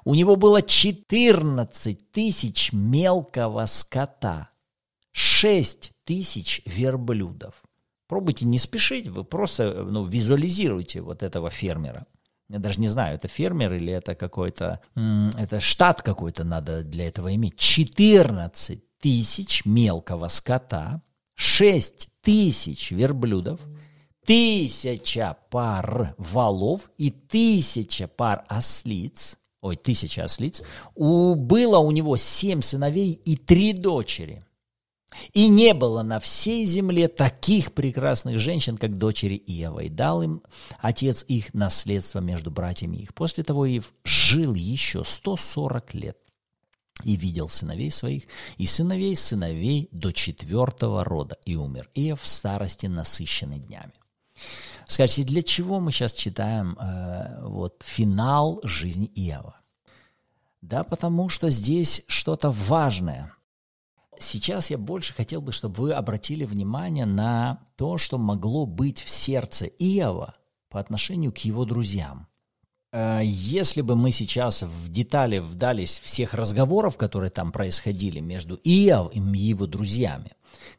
У 0.06 0.16
него 0.16 0.36
было 0.36 0.62
14 0.62 2.12
тысяч 2.12 2.72
мелкого 2.72 3.66
скота, 3.66 4.50
6 5.12 5.92
тысяч 6.06 6.62
верблюдов, 6.66 7.64
Пробуйте 8.12 8.46
не 8.46 8.58
спешить, 8.58 9.08
вы 9.08 9.24
просто 9.24 9.86
ну, 9.86 10.04
визуализируйте 10.04 11.00
вот 11.00 11.24
этого 11.24 11.50
фермера. 11.50 12.08
Я 12.50 12.60
даже 12.60 12.82
не 12.82 12.90
знаю, 12.90 13.16
это 13.16 13.30
фермер 13.30 13.72
или 13.72 13.94
это 13.94 14.16
какой-то, 14.16 14.82
это 14.96 15.62
штат 15.62 16.02
какой-то 16.02 16.44
надо 16.44 16.84
для 16.84 17.08
этого 17.08 17.34
иметь. 17.34 17.58
14 17.58 18.98
тысяч 19.00 19.64
мелкого 19.64 20.28
скота, 20.28 21.02
6 21.36 22.10
тысяч 22.22 22.92
верблюдов, 22.92 23.62
тысяча 24.26 25.38
пар 25.50 26.14
валов 26.18 26.92
и 26.98 27.12
тысяча 27.12 28.10
пар 28.10 28.44
ослиц, 28.50 29.38
ой, 29.62 29.78
тысяча 29.78 30.26
ослиц, 30.26 30.64
у, 30.96 31.36
было 31.36 31.78
у 31.78 31.92
него 31.92 32.18
семь 32.18 32.62
сыновей 32.62 33.14
и 33.14 33.38
три 33.38 33.72
дочери– 33.72 34.44
и 35.34 35.48
не 35.48 35.74
было 35.74 36.04
на 36.04 36.20
всей 36.20 36.66
земле 36.66 37.08
таких 37.08 37.74
прекрасных 37.74 38.40
женщин, 38.40 38.78
как 38.78 38.98
дочери 38.98 39.36
Иова, 39.36 39.82
и 39.82 39.90
дал 39.90 40.22
им 40.22 40.42
отец 40.80 41.26
их 41.28 41.54
наследство 41.54 42.20
между 42.20 42.52
братьями 42.52 42.98
их. 42.98 43.14
После 43.14 43.44
того 43.44 43.68
Иов 43.68 43.94
жил 44.04 44.54
еще 44.54 45.04
140 45.04 45.94
лет 45.94 46.18
и 47.04 47.16
видел 47.16 47.50
сыновей 47.50 47.92
своих, 47.92 48.24
и 48.58 48.66
сыновей 48.66 49.16
сыновей 49.16 49.90
до 49.92 50.12
четвертого 50.12 51.04
рода, 51.04 51.38
и 51.46 51.56
умер 51.56 51.90
Иов 51.96 52.22
в 52.22 52.28
старости, 52.28 52.86
насыщенный 52.86 53.60
днями. 53.60 53.94
Скажите, 54.88 55.24
для 55.24 55.44
чего 55.44 55.80
мы 55.80 55.92
сейчас 55.92 56.14
читаем 56.14 56.78
э, 56.80 57.48
вот 57.48 57.82
финал 57.86 58.60
жизни 58.64 59.12
Иова? 59.16 59.56
Да, 60.62 60.84
потому 60.84 61.30
что 61.30 61.50
здесь 61.50 62.04
что-то 62.08 62.52
важное– 62.52 63.34
Сейчас 64.22 64.70
я 64.70 64.78
больше 64.78 65.14
хотел 65.14 65.42
бы, 65.42 65.52
чтобы 65.52 65.82
вы 65.82 65.94
обратили 65.94 66.46
внимание 66.46 67.06
на 67.06 67.68
то, 67.76 67.98
что 67.98 68.18
могло 68.18 68.66
быть 68.66 69.02
в 69.02 69.10
сердце 69.10 69.66
Иова 69.66 70.36
по 70.70 70.80
отношению 70.80 71.34
к 71.34 71.40
его 71.40 71.66
друзьям. 71.66 72.28
Э, 72.92 73.22
если 73.24 73.82
бы 73.82 73.96
мы 73.96 74.12
сейчас 74.12 74.64
в 74.64 74.92
детали 74.92 75.40
вдались 75.40 76.02
всех 76.04 76.34
разговоров, 76.34 76.98
которые 76.98 77.32
там 77.32 77.52
происходили 77.52 78.20
между 78.20 78.56
Иовом 78.56 79.34
и 79.34 79.40
его 79.40 79.66
друзьями, 79.66 80.32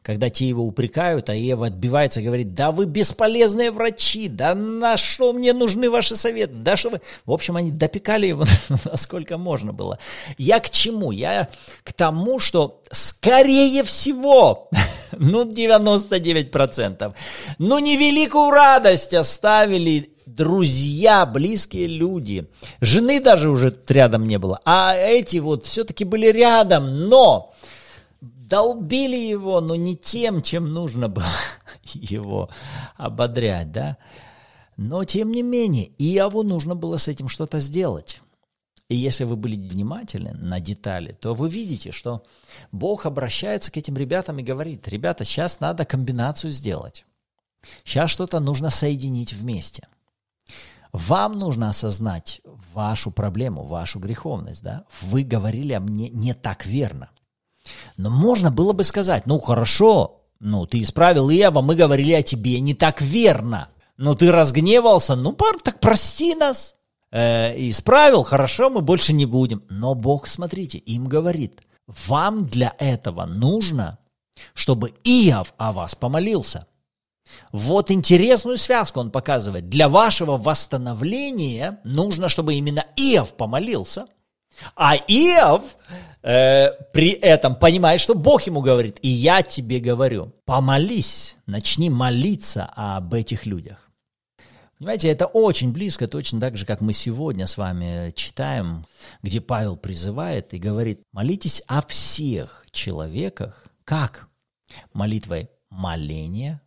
когда 0.03 0.29
те 0.29 0.47
его 0.47 0.63
упрекают, 0.63 1.29
а 1.29 1.33
Ева 1.33 1.67
отбивается 1.67 2.19
и 2.21 2.25
говорит, 2.25 2.53
да 2.53 2.71
вы 2.71 2.85
бесполезные 2.85 3.71
врачи, 3.71 4.27
да 4.27 4.53
на 4.53 4.97
что 4.97 5.33
мне 5.33 5.53
нужны 5.53 5.89
ваши 5.89 6.15
советы, 6.15 6.53
да 6.53 6.77
что 6.77 6.91
вы... 6.91 7.01
В 7.25 7.31
общем, 7.31 7.55
они 7.55 7.71
допекали 7.71 8.27
его 8.27 8.45
насколько 8.85 9.37
можно 9.37 9.73
было. 9.73 9.97
Я 10.37 10.59
к 10.59 10.69
чему? 10.69 11.11
Я 11.11 11.49
к 11.83 11.93
тому, 11.93 12.39
что 12.39 12.83
скорее 12.91 13.83
всего, 13.83 14.69
ну 15.13 15.49
99%, 15.49 17.13
ну 17.57 17.79
невеликую 17.79 18.51
радость 18.51 19.13
оставили 19.15 20.12
друзья, 20.35 21.25
близкие 21.25 21.87
люди. 21.87 22.49
Жены 22.81 23.21
даже 23.21 23.49
уже 23.49 23.75
рядом 23.87 24.25
не 24.25 24.37
было. 24.37 24.59
А 24.65 24.95
эти 24.95 25.37
вот 25.37 25.65
все-таки 25.65 26.05
были 26.05 26.27
рядом, 26.27 27.07
но 27.09 27.53
долбили 28.21 29.17
его, 29.17 29.61
но 29.61 29.75
не 29.75 29.95
тем, 29.95 30.41
чем 30.41 30.73
нужно 30.73 31.09
было 31.09 31.25
его 31.83 32.49
ободрять, 32.95 33.71
да. 33.71 33.97
Но, 34.77 35.03
тем 35.05 35.31
не 35.31 35.43
менее, 35.43 35.91
Иову 35.97 36.43
нужно 36.43 36.75
было 36.75 36.97
с 36.97 37.07
этим 37.07 37.27
что-то 37.27 37.59
сделать. 37.59 38.21
И 38.89 38.95
если 38.95 39.23
вы 39.23 39.35
были 39.35 39.55
внимательны 39.55 40.33
на 40.33 40.59
детали, 40.59 41.13
то 41.19 41.33
вы 41.33 41.49
видите, 41.49 41.91
что 41.91 42.25
Бог 42.71 43.05
обращается 43.05 43.71
к 43.71 43.77
этим 43.77 43.95
ребятам 43.95 44.39
и 44.39 44.43
говорит, 44.43 44.87
ребята, 44.87 45.25
сейчас 45.25 45.59
надо 45.59 45.85
комбинацию 45.85 46.51
сделать. 46.51 47.05
Сейчас 47.83 48.11
что-то 48.11 48.39
нужно 48.39 48.69
соединить 48.69 49.33
вместе. 49.33 49.87
Вам 50.93 51.39
нужно 51.39 51.69
осознать 51.69 52.41
вашу 52.73 53.11
проблему, 53.11 53.63
вашу 53.63 53.99
греховность. 53.99 54.63
Да? 54.63 54.85
Вы 55.01 55.23
говорили 55.23 55.73
о 55.73 55.79
мне 55.79 56.09
не 56.09 56.33
так 56.33 56.65
верно. 56.65 57.09
Но 57.97 58.09
можно 58.09 58.51
было 58.51 58.73
бы 58.73 58.83
сказать, 58.83 59.25
ну 59.25 59.39
хорошо, 59.39 60.21
ну 60.39 60.67
ты 60.67 60.81
исправил 60.81 61.29
Ева, 61.29 61.61
мы 61.61 61.75
говорили 61.75 62.13
о 62.13 62.21
тебе 62.21 62.59
не 62.59 62.75
так 62.75 63.01
верно. 63.01 63.69
Ну 63.97 64.13
ты 64.15 64.31
разгневался, 64.31 65.15
ну 65.15 65.33
пар, 65.33 65.57
так 65.63 65.79
прости 65.79 66.35
нас. 66.35 66.75
Э, 67.11 67.53
исправил, 67.69 68.23
хорошо, 68.23 68.69
мы 68.69 68.81
больше 68.81 69.13
не 69.13 69.25
будем. 69.25 69.63
Но 69.69 69.95
Бог, 69.95 70.27
смотрите, 70.27 70.77
им 70.77 71.07
говорит, 71.07 71.63
Вам 71.87 72.43
для 72.43 72.73
этого 72.77 73.25
нужно, 73.25 73.99
чтобы 74.53 74.93
Иов 75.03 75.53
о 75.57 75.73
вас 75.73 75.95
помолился. 75.95 76.67
Вот 77.51 77.91
интересную 77.91 78.57
связку 78.57 78.99
он 78.99 79.11
показывает. 79.11 79.69
Для 79.69 79.89
вашего 79.89 80.37
восстановления 80.37 81.79
нужно, 81.83 82.29
чтобы 82.29 82.55
именно 82.55 82.85
Иов 82.95 83.35
помолился. 83.35 84.05
А 84.75 84.95
Иов 84.95 85.63
э, 86.21 86.71
при 86.93 87.11
этом 87.11 87.55
понимает, 87.55 88.01
что 88.01 88.13
Бог 88.13 88.43
ему 88.43 88.61
говорит, 88.61 88.97
и 89.01 89.07
я 89.07 89.41
тебе 89.41 89.79
говорю, 89.79 90.33
помолись, 90.45 91.37
начни 91.45 91.89
молиться 91.89 92.69
об 92.75 93.13
этих 93.13 93.45
людях. 93.45 93.77
Понимаете, 94.77 95.09
это 95.09 95.27
очень 95.27 95.71
близко, 95.71 96.07
точно 96.07 96.41
так 96.41 96.57
же, 96.57 96.65
как 96.65 96.81
мы 96.81 96.91
сегодня 96.91 97.47
с 97.47 97.57
вами 97.57 98.11
читаем, 98.15 98.85
где 99.21 99.39
Павел 99.39 99.77
призывает 99.77 100.53
и 100.53 100.59
говорит, 100.59 101.01
молитесь 101.13 101.63
о 101.67 101.81
всех 101.81 102.65
человеках. 102.71 103.67
Как? 103.85 104.27
Молитвой 104.91 105.49
моления, 105.69 106.61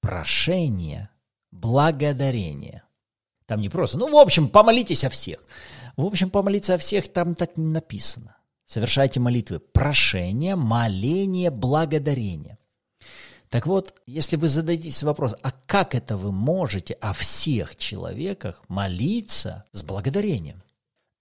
прошения, 0.00 1.10
благодарения. 1.50 2.84
Там 3.46 3.60
не 3.60 3.68
просто, 3.68 3.98
ну, 3.98 4.10
в 4.10 4.16
общем, 4.16 4.48
помолитесь 4.48 5.04
о 5.04 5.10
всех. 5.10 5.40
В 5.96 6.04
общем, 6.04 6.30
помолиться 6.30 6.74
о 6.74 6.78
всех 6.78 7.12
там 7.12 7.34
так 7.34 7.56
не 7.56 7.66
написано. 7.66 8.36
Совершайте 8.64 9.18
молитвы 9.18 9.58
прошения, 9.58 10.54
моления, 10.54 11.50
благодарения. 11.50 12.58
Так 13.48 13.66
вот, 13.66 13.94
если 14.06 14.36
вы 14.36 14.46
зададитесь 14.46 15.02
вопрос, 15.02 15.34
а 15.42 15.50
как 15.66 15.96
это 15.96 16.16
вы 16.16 16.30
можете 16.30 16.94
о 16.94 17.12
всех 17.12 17.74
человеках 17.74 18.62
молиться 18.68 19.64
с 19.72 19.82
благодарением? 19.82 20.62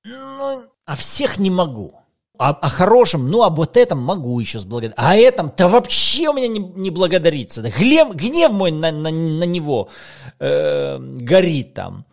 Ну, 0.04 0.64
о 0.86 0.96
всех 0.96 1.40
не 1.40 1.50
могу. 1.50 2.00
О, 2.40 2.52
о 2.52 2.70
хорошем, 2.70 3.28
ну, 3.28 3.44
об 3.44 3.58
вот 3.58 3.76
этом 3.76 4.00
могу 4.00 4.40
еще 4.40 4.60
с 4.60 4.66
благодарением. 4.66 5.06
А 5.06 5.18
этом-то 5.18 5.68
вообще 5.68 6.30
у 6.30 6.34
меня 6.34 6.48
не, 6.48 6.60
не 6.60 6.90
благодарится. 6.90 7.62
Гнев, 7.62 8.16
гнев 8.16 8.54
мой 8.54 8.72
на, 8.72 8.94
на, 8.94 9.12
на 9.12 9.44
него 9.44 9.90
э, 10.40 10.98
горит 11.00 11.74
там. 11.74 12.06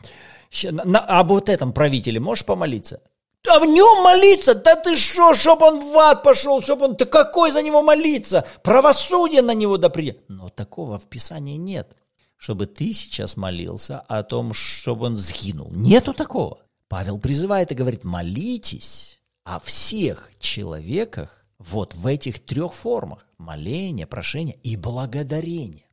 На, 0.65 0.85
на, 0.85 0.99
об 0.99 1.29
вот 1.29 1.49
этом 1.49 1.73
правителе 1.73 2.19
можешь 2.19 2.45
помолиться? 2.45 3.03
А 3.49 3.61
в 3.61 3.67
нем 3.67 4.03
молиться? 4.03 4.57
Да 4.57 4.75
ты 4.75 4.97
что, 4.97 5.33
чтоб 5.35 5.63
он 5.63 5.93
в 5.93 5.97
ад 5.97 6.25
пошел, 6.25 6.61
чтоб 6.61 6.83
он... 6.83 6.97
Ты 6.97 7.05
какой 7.05 7.53
за 7.53 7.63
него 7.63 7.83
молиться? 7.83 8.45
Правосудие 8.65 9.43
на 9.43 9.55
него 9.55 9.77
да 9.77 9.91
при... 9.91 10.19
Но 10.27 10.49
такого 10.49 10.99
в 10.99 11.05
Писании 11.05 11.57
нет. 11.57 11.97
Чтобы 12.37 12.67
ты 12.67 12.93
сейчас 12.93 13.37
молился 13.37 14.01
о 14.01 14.25
том, 14.25 14.55
чтобы 14.55 15.07
он 15.07 15.17
сгинул. 15.17 15.71
Нету 15.71 16.13
такого. 16.13 16.59
Павел 16.89 17.21
призывает 17.21 17.71
и 17.71 17.77
говорит, 17.77 18.03
молитесь 18.03 19.16
о 19.47 19.61
всех 19.61 20.31
человеках 20.39 21.47
вот 21.59 21.95
в 21.95 22.07
этих 22.07 22.45
трех 22.45 22.75
формах. 22.75 23.27
Моление, 23.39 24.07
прошение 24.07 24.57
и 24.63 24.77
благодарение 24.77 25.87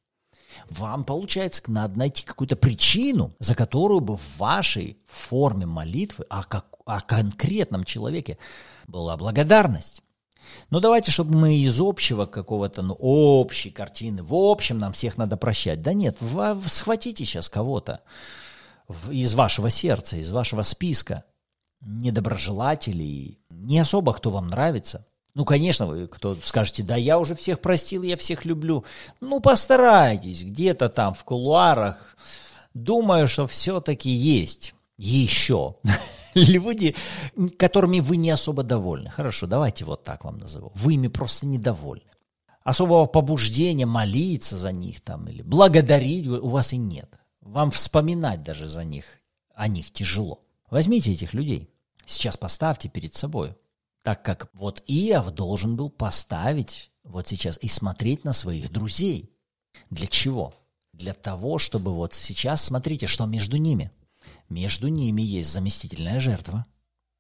вам, 0.70 1.04
получается, 1.04 1.64
надо 1.68 1.98
найти 1.98 2.24
какую-то 2.24 2.56
причину, 2.56 3.34
за 3.40 3.56
которую 3.56 4.02
бы 4.02 4.18
в 4.18 4.38
вашей 4.38 4.98
форме 5.08 5.66
молитвы 5.66 6.26
о, 6.30 6.44
как, 6.44 6.68
о 6.86 7.02
конкретном 7.02 7.84
человеке 7.84 8.38
была 8.88 9.18
благодарность. 9.18 10.02
Ну, 10.70 10.80
давайте, 10.80 11.12
чтобы 11.12 11.38
мы 11.38 11.58
из 11.58 11.80
общего 11.82 12.26
какого-то, 12.26 12.82
ну, 12.82 12.96
общей 13.00 13.70
картины, 13.70 14.24
в 14.24 14.34
общем 14.34 14.78
нам 14.78 14.94
всех 14.94 15.18
надо 15.18 15.38
прощать. 15.38 15.82
Да 15.82 15.94
нет, 15.94 16.18
вы 16.20 16.58
схватите 16.68 17.26
сейчас 17.26 17.50
кого-то 17.50 18.02
из 19.10 19.34
вашего 19.34 19.70
сердца, 19.70 20.18
из 20.18 20.30
вашего 20.32 20.62
списка 20.64 21.24
недоброжелателей, 21.86 23.40
не 23.50 23.80
особо 23.80 24.14
кто 24.14 24.32
вам 24.32 24.48
нравится– 24.48 25.06
ну, 25.36 25.46
конечно, 25.46 25.88
вы 25.88 26.08
кто 26.08 26.36
скажете, 26.36 26.84
да 26.84 26.96
я 26.96 27.18
уже 27.18 27.34
всех 27.36 27.60
простил, 27.60 28.04
я 28.04 28.18
всех 28.18 28.46
люблю. 28.46 28.86
Ну, 29.20 29.40
постарайтесь, 29.40 30.44
где-то 30.44 30.90
там 30.90 31.16
в 31.16 31.24
кулуарах. 31.24 32.16
Думаю, 32.74 33.28
что 33.28 33.48
все-таки 33.48 34.12
есть 34.12 34.76
еще 34.98 35.78
люди, 36.36 36.96
которыми 37.58 38.00
вы 38.00 38.18
не 38.18 38.30
особо 38.30 38.62
довольны. 38.62 39.10
Хорошо, 39.10 39.48
давайте 39.48 39.86
вот 39.86 40.04
так 40.04 40.24
вам 40.24 40.38
назову. 40.38 40.72
Вы 40.76 40.94
ими 40.94 41.08
просто 41.08 41.48
недовольны. 41.48 42.06
Особого 42.64 43.08
побуждения 43.08 43.88
молиться 43.88 44.56
за 44.56 44.72
них 44.72 45.02
там 45.02 45.28
или 45.28 45.42
благодарить 45.42 46.28
у 46.28 46.48
вас 46.48 46.74
и 46.74 46.78
нет. 46.78 47.10
Вам 47.42 47.72
вспоминать 47.72 48.44
даже 48.44 48.68
за 48.68 48.84
них, 48.84 49.06
о 49.56 49.68
них 49.68 49.92
тяжело. 49.92 50.42
Возьмите 50.70 51.12
этих 51.12 51.34
людей, 51.34 51.73
сейчас 52.06 52.38
поставьте 52.38 52.90
перед 52.90 53.16
собой 53.16 53.56
так 54.04 54.22
как 54.22 54.50
вот 54.54 54.84
Иов 54.86 55.32
должен 55.32 55.76
был 55.76 55.90
поставить 55.90 56.92
вот 57.04 57.28
сейчас 57.28 57.58
и 57.62 57.68
смотреть 57.68 58.24
на 58.24 58.34
своих 58.34 58.72
друзей. 58.72 59.32
Для 59.90 60.08
чего? 60.08 60.54
Для 60.92 61.14
того, 61.14 61.58
чтобы 61.58 61.94
вот 61.94 62.14
сейчас, 62.14 62.64
смотрите, 62.64 63.08
что 63.08 63.26
между 63.26 63.58
ними. 63.58 63.92
Между 64.50 64.90
ними 64.90 65.22
есть 65.22 65.52
заместительная 65.52 66.20
жертва. 66.20 66.66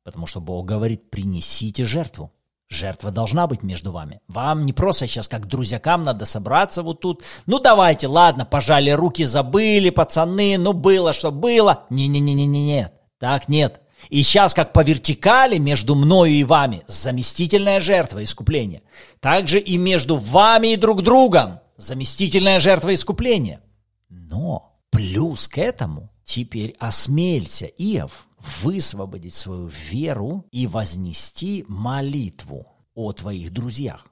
Потому 0.04 0.28
что 0.28 0.41
Бог 0.41 0.65
говорит, 0.65 1.10
принесите 1.10 1.86
жертву. 1.86 2.32
Жертва 2.69 3.12
должна 3.12 3.48
быть 3.48 3.63
между 3.63 3.91
вами. 3.91 4.19
Вам 4.28 4.65
не 4.65 4.74
просто 4.74 5.08
сейчас 5.08 5.28
как 5.28 5.48
друзьякам 5.48 6.04
надо 6.04 6.26
собраться 6.26 6.84
вот 6.84 7.00
тут. 7.00 7.24
Ну 7.46 7.60
давайте, 7.60 8.08
ладно, 8.08 8.46
пожали 8.46 8.89
руки, 8.89 9.24
забыли, 9.26 9.89
пацаны, 9.89 10.58
ну 10.58 10.74
было, 10.74 11.13
что 11.13 11.32
было. 11.32 11.86
Не-не-не-не-не, 11.89 12.91
так 13.19 13.48
нет. 13.48 13.83
И 14.10 14.24
сейчас, 14.24 14.54
как 14.54 14.74
по 14.74 14.84
вертикали 14.84 15.58
между 15.58 15.96
мною 15.96 16.34
и 16.34 16.44
вами, 16.44 16.84
заместительная 16.88 17.80
жертва 17.80 18.24
искупления. 18.24 18.82
Также 19.20 19.60
и 19.60 19.78
между 19.78 20.18
вами 20.18 20.74
и 20.74 20.78
друг 20.78 21.02
другом 21.02 21.60
заместительная 21.78 22.60
жертва 22.60 22.94
искупления. 22.94 23.62
Но 24.10 24.78
плюс 24.89 25.48
к 25.48 25.58
этому 25.58 26.10
теперь 26.24 26.76
осмелься, 26.80 27.66
Иов, 27.66 28.28
высвободить 28.62 29.36
свою 29.36 29.68
веру 29.68 30.46
и 30.52 30.68
вознести 30.68 31.66
молитву 31.68 32.68
о 32.96 33.12
твоих 33.13 33.52
друзьях. 33.52 34.06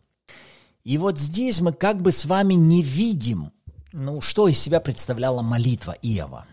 И 0.84 0.98
вот 0.98 1.20
здесь 1.20 1.62
мы 1.62 1.74
как 1.74 2.02
бы 2.02 2.12
с 2.12 2.26
вами 2.26 2.56
не 2.56 2.82
видим, 2.82 3.52
ну, 3.92 4.22
что 4.22 4.48
из 4.48 4.60
себя 4.60 4.80
представляла 4.80 5.42
молитва 5.42 5.96
Иова. 6.02 6.46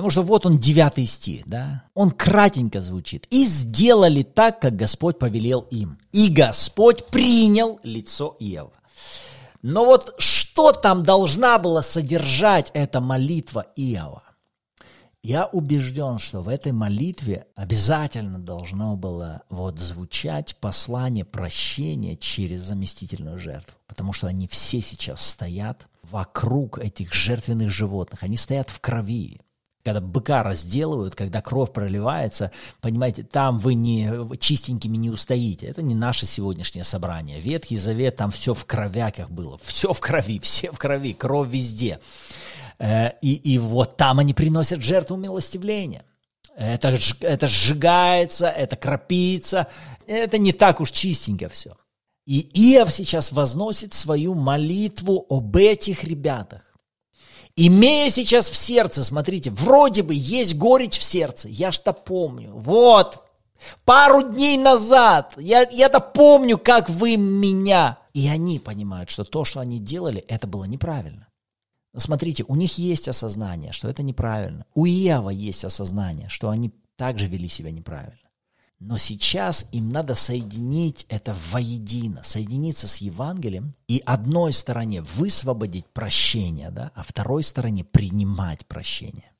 Потому 0.00 0.12
что 0.12 0.22
вот 0.22 0.46
он 0.46 0.58
девятый 0.58 1.04
стих, 1.04 1.42
да? 1.44 1.82
Он 1.92 2.10
кратенько 2.10 2.80
звучит. 2.80 3.26
«И 3.28 3.44
сделали 3.44 4.22
так, 4.22 4.58
как 4.58 4.74
Господь 4.74 5.18
повелел 5.18 5.60
им. 5.70 5.98
И 6.10 6.30
Господь 6.30 7.04
принял 7.08 7.78
лицо 7.82 8.34
Иова». 8.40 8.72
Но 9.60 9.84
вот 9.84 10.14
что 10.16 10.72
там 10.72 11.02
должна 11.02 11.58
была 11.58 11.82
содержать 11.82 12.70
эта 12.72 13.02
молитва 13.02 13.66
Иова? 13.76 14.22
Я 15.22 15.44
убежден, 15.44 16.16
что 16.16 16.40
в 16.40 16.48
этой 16.48 16.72
молитве 16.72 17.44
обязательно 17.54 18.38
должно 18.38 18.96
было 18.96 19.42
вот 19.50 19.80
звучать 19.80 20.56
послание 20.56 21.26
прощения 21.26 22.16
через 22.16 22.62
заместительную 22.62 23.38
жертву, 23.38 23.76
потому 23.86 24.14
что 24.14 24.28
они 24.28 24.48
все 24.48 24.80
сейчас 24.80 25.20
стоят 25.20 25.88
вокруг 26.10 26.78
этих 26.78 27.12
жертвенных 27.12 27.68
животных, 27.68 28.22
они 28.22 28.38
стоят 28.38 28.70
в 28.70 28.80
крови, 28.80 29.42
когда 29.84 30.00
быка 30.00 30.42
разделывают, 30.42 31.14
когда 31.14 31.40
кровь 31.40 31.72
проливается, 31.72 32.52
понимаете, 32.80 33.22
там 33.22 33.58
вы 33.58 33.74
не 33.74 34.36
чистенькими 34.38 34.96
не 34.96 35.10
устоите. 35.10 35.66
Это 35.66 35.82
не 35.82 35.94
наше 35.94 36.26
сегодняшнее 36.26 36.84
собрание. 36.84 37.40
Ветхий 37.40 37.78
Завет, 37.78 38.16
там 38.16 38.30
все 38.30 38.52
в 38.52 38.64
кровяках 38.66 39.30
было. 39.30 39.58
Все 39.62 39.92
в 39.92 40.00
крови, 40.00 40.38
все 40.42 40.70
в 40.70 40.78
крови, 40.78 41.14
кровь 41.14 41.48
везде. 41.48 42.00
Э, 42.78 43.12
и, 43.22 43.34
и 43.34 43.58
вот 43.58 43.96
там 43.96 44.18
они 44.18 44.34
приносят 44.34 44.82
жертву 44.82 45.16
милостивления. 45.16 46.04
Это, 46.56 46.98
это 47.20 47.46
сжигается, 47.46 48.48
это 48.48 48.76
кропится. 48.76 49.68
Это 50.06 50.36
не 50.36 50.52
так 50.52 50.80
уж 50.80 50.90
чистенько 50.90 51.48
все. 51.48 51.76
И 52.26 52.40
Иов 52.54 52.92
сейчас 52.92 53.32
возносит 53.32 53.94
свою 53.94 54.34
молитву 54.34 55.24
об 55.30 55.56
этих 55.56 56.04
ребятах 56.04 56.69
Имея 57.62 58.08
сейчас 58.08 58.48
в 58.48 58.56
сердце, 58.56 59.04
смотрите, 59.04 59.50
вроде 59.50 60.02
бы 60.02 60.14
есть 60.14 60.56
горечь 60.56 60.98
в 60.98 61.02
сердце, 61.02 61.50
я 61.50 61.72
что 61.72 61.92
помню, 61.92 62.52
вот, 62.54 63.22
пару 63.84 64.22
дней 64.22 64.56
назад, 64.56 65.34
я, 65.36 65.68
я-то 65.70 66.00
помню, 66.00 66.56
как 66.56 66.88
вы 66.88 67.18
меня. 67.18 67.98
И 68.14 68.28
они 68.28 68.60
понимают, 68.60 69.10
что 69.10 69.24
то, 69.24 69.44
что 69.44 69.60
они 69.60 69.78
делали, 69.78 70.24
это 70.26 70.46
было 70.46 70.64
неправильно. 70.64 71.28
Но 71.92 72.00
смотрите, 72.00 72.46
у 72.48 72.56
них 72.56 72.78
есть 72.78 73.08
осознание, 73.08 73.72
что 73.72 73.90
это 73.90 74.02
неправильно. 74.02 74.64
У 74.74 74.86
Иова 74.86 75.28
есть 75.28 75.62
осознание, 75.62 76.30
что 76.30 76.48
они 76.48 76.72
также 76.96 77.26
вели 77.26 77.48
себя 77.48 77.70
неправильно. 77.70 78.29
Но 78.80 78.96
сейчас 78.96 79.66
им 79.72 79.90
надо 79.90 80.14
соединить 80.14 81.04
это 81.10 81.36
воедино, 81.52 82.22
соединиться 82.22 82.88
с 82.88 82.96
Евангелием 82.96 83.74
и 83.88 84.02
одной 84.06 84.54
стороне 84.54 85.02
высвободить 85.02 85.86
прощение, 85.86 86.70
да, 86.70 86.90
а 86.94 87.02
второй 87.02 87.42
стороне 87.42 87.84
принимать 87.84 88.66
прощение. 88.66 89.32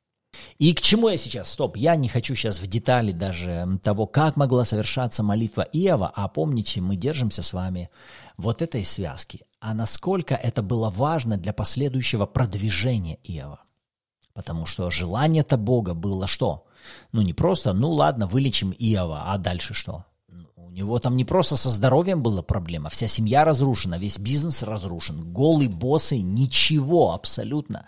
И 0.59 0.75
к 0.75 0.83
чему 0.83 1.09
я 1.09 1.17
сейчас? 1.17 1.51
Стоп, 1.51 1.79
я 1.79 1.97
не 1.97 2.09
хочу 2.09 2.35
сейчас 2.35 2.61
в 2.61 2.67
детали 2.67 3.13
даже 3.13 3.81
того, 3.83 4.07
как 4.07 4.37
могла 4.37 4.65
совершаться 4.65 5.23
молитва 5.23 5.63
Иова, 5.73 6.13
а 6.15 6.29
помните, 6.29 6.83
мы 6.83 6.97
держимся 6.97 7.43
с 7.43 7.55
вами 7.55 7.89
вот 8.37 8.61
этой 8.61 8.85
связки. 8.85 9.41
А 9.59 9.73
насколько 9.73 10.35
это 10.35 10.61
было 10.63 10.91
важно 10.91 11.39
для 11.39 11.55
последующего 11.55 12.27
продвижения 12.27 13.19
Иова. 13.25 13.61
Потому 14.35 14.67
что 14.67 14.91
желание-то 14.91 15.57
Бога 15.57 15.95
было 15.95 16.27
что? 16.27 16.67
Ну, 17.13 17.23
не 17.23 17.33
просто, 17.33 17.73
ну 17.73 17.91
ладно, 17.91 18.27
вылечим 18.27 18.75
Иова, 18.79 19.23
а 19.27 19.39
дальше 19.39 19.75
что? 19.75 20.05
У 20.57 20.71
него 20.71 21.01
там 21.01 21.17
не 21.17 21.25
просто 21.25 21.57
со 21.57 21.69
здоровьем 21.69 22.23
была 22.23 22.43
проблема, 22.43 22.91
вся 22.91 23.09
семья 23.09 23.45
разрушена, 23.45 23.97
весь 23.97 24.19
бизнес 24.19 24.63
разрушен, 24.63 25.33
голый 25.33 25.67
боссы, 25.67 26.19
ничего 26.19 27.13
абсолютно. 27.13 27.87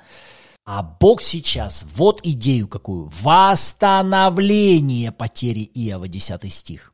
А 0.65 0.83
Бог 0.83 1.23
сейчас, 1.23 1.85
вот 1.95 2.21
идею 2.25 2.67
какую, 2.67 3.11
восстановление 3.23 5.13
потери 5.13 5.71
Иова, 5.75 6.09
10 6.09 6.53
стих. 6.53 6.93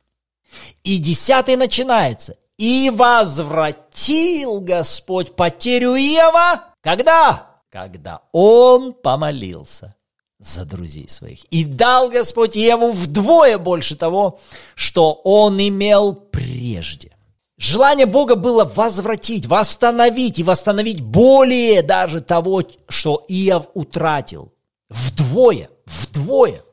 И 0.83 0.97
10 0.97 1.57
начинается. 1.57 2.35
И 2.57 2.91
возвратил 2.93 4.59
Господь 4.61 5.35
потерю 5.35 5.95
Иова, 5.95 6.65
когда? 6.81 7.48
Когда 7.69 8.21
он 8.31 8.93
помолился 8.93 9.95
за 10.39 10.65
друзей 10.65 11.07
своих. 11.07 11.43
И 11.45 11.65
дал 11.65 12.09
Господь 12.09 12.55
Еву 12.55 12.91
вдвое 12.91 13.57
больше 13.57 13.95
того, 13.95 14.39
что 14.73 15.13
он 15.13 15.59
имел 15.59 16.13
прежде. 16.13 17.11
Желание 17.57 18.05
Бога 18.05 18.35
было 18.35 18.63
возвратить, 18.63 19.45
восстановить 19.45 20.39
и 20.39 20.43
восстановить 20.43 21.01
более 21.01 21.81
даже 21.81 22.21
того, 22.21 22.63
что 22.87 23.25
Иов 23.27 23.67
утратил. 23.73 24.53
Вдвое, 24.89 25.69
вдвое. 25.85 26.63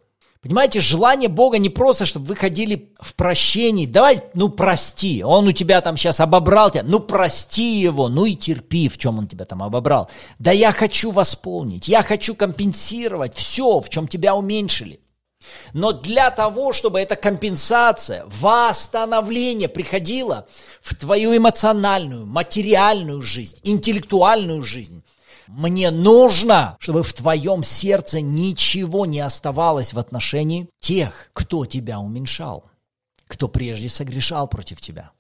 Понимаете, 0.46 0.80
желание 0.80 1.28
Бога 1.28 1.59
не 1.59 1.70
просто, 1.70 2.06
чтобы 2.06 2.26
вы 2.26 2.37
ходили 2.37 2.92
в 3.00 3.14
прощении. 3.14 3.85
Давай, 3.85 4.22
ну 4.35 4.48
прости, 4.48 5.24
он 5.24 5.48
у 5.48 5.52
тебя 5.52 5.80
там 5.80 5.96
сейчас 5.96 6.20
обобрал 6.20 6.70
тебя, 6.70 6.85
ну 6.85 7.00
прости 7.00 7.80
его, 7.80 8.09
ну 8.09 8.26
и 8.26 8.37
терпи, 8.37 8.88
в 8.88 8.96
чем 8.96 9.18
он 9.18 9.26
тебя 9.26 9.44
там 9.44 9.62
обобрал. 9.62 10.09
Да 10.38 10.52
я 10.52 10.70
хочу 10.70 11.11
восполнить, 11.11 11.88
я 11.88 12.02
хочу 12.02 12.37
компенсировать 12.37 13.35
все, 13.35 13.80
в 13.80 13.88
чем 13.88 14.06
тебя 14.06 14.37
уменьшили. 14.37 15.00
Но 15.72 15.92
для 15.92 16.30
того, 16.30 16.72
чтобы 16.72 17.00
эта 17.00 17.16
компенсация, 17.16 18.24
восстановление 18.26 19.68
приходило 19.68 20.46
в 20.80 20.94
твою 20.94 21.37
эмоциональную, 21.37 22.24
материальную 22.24 23.20
жизнь, 23.20 23.59
интеллектуальную 23.64 24.62
жизнь, 24.62 25.02
мне 25.46 25.90
нужно, 25.90 26.76
чтобы 26.80 27.02
в 27.02 27.12
твоем 27.12 27.62
сердце 27.62 28.20
ничего 28.20 29.06
не 29.06 29.20
оставалось 29.20 29.92
в 29.92 29.98
отношении 29.98 30.68
тех, 30.80 31.30
кто 31.32 31.66
тебя 31.66 31.98
уменьшал, 32.00 32.64
кто 33.26 33.48
прежде 33.48 33.88
согрешал 33.88 34.48
против 34.48 34.80
тебя. 34.80 35.11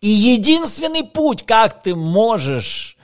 И 0.00 0.08
единственный 0.08 1.04
путь, 1.04 1.44
как 1.44 1.82
ты 1.82 1.94
можешь 1.94 2.96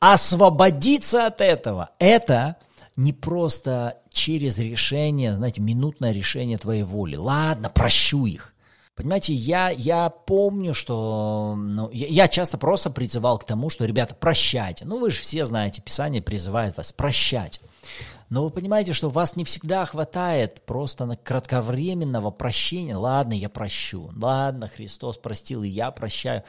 освободиться 0.00 1.26
от 1.26 1.40
этого, 1.40 1.90
это 1.98 2.56
не 2.96 3.12
просто 3.12 3.98
через 4.12 4.58
решение, 4.58 5.36
знаете, 5.36 5.60
минутное 5.60 6.12
решение 6.12 6.58
твоей 6.58 6.82
воли. 6.82 7.16
Ладно, 7.16 7.70
прощу 7.70 8.26
их. 8.26 8.54
Понимаете, 9.00 9.32
я, 9.32 9.70
я 9.70 10.10
помню, 10.10 10.74
что 10.74 11.54
ну, 11.56 11.88
я, 11.90 12.06
я 12.06 12.28
часто 12.28 12.58
просто 12.58 12.90
призывал 12.90 13.38
к 13.38 13.44
тому, 13.44 13.70
что, 13.70 13.86
ребята, 13.86 14.14
прощайте. 14.14 14.84
Ну, 14.84 14.98
вы 14.98 15.10
же 15.10 15.20
все 15.20 15.46
знаете, 15.46 15.80
Писание 15.80 16.20
призывает 16.20 16.76
вас 16.76 16.92
прощать. 16.92 17.62
Но 18.28 18.44
вы 18.44 18.50
понимаете, 18.50 18.92
что 18.92 19.08
вас 19.08 19.36
не 19.36 19.44
всегда 19.44 19.86
хватает 19.86 20.66
просто 20.66 21.06
на 21.06 21.16
кратковременного 21.16 22.30
прощения. 22.30 22.94
Ладно, 22.94 23.32
я 23.32 23.48
прощу. 23.48 24.10
Ладно, 24.14 24.68
Христос 24.68 25.16
простил, 25.16 25.62
и 25.62 25.68
я 25.68 25.90
прощаю. 25.92 26.42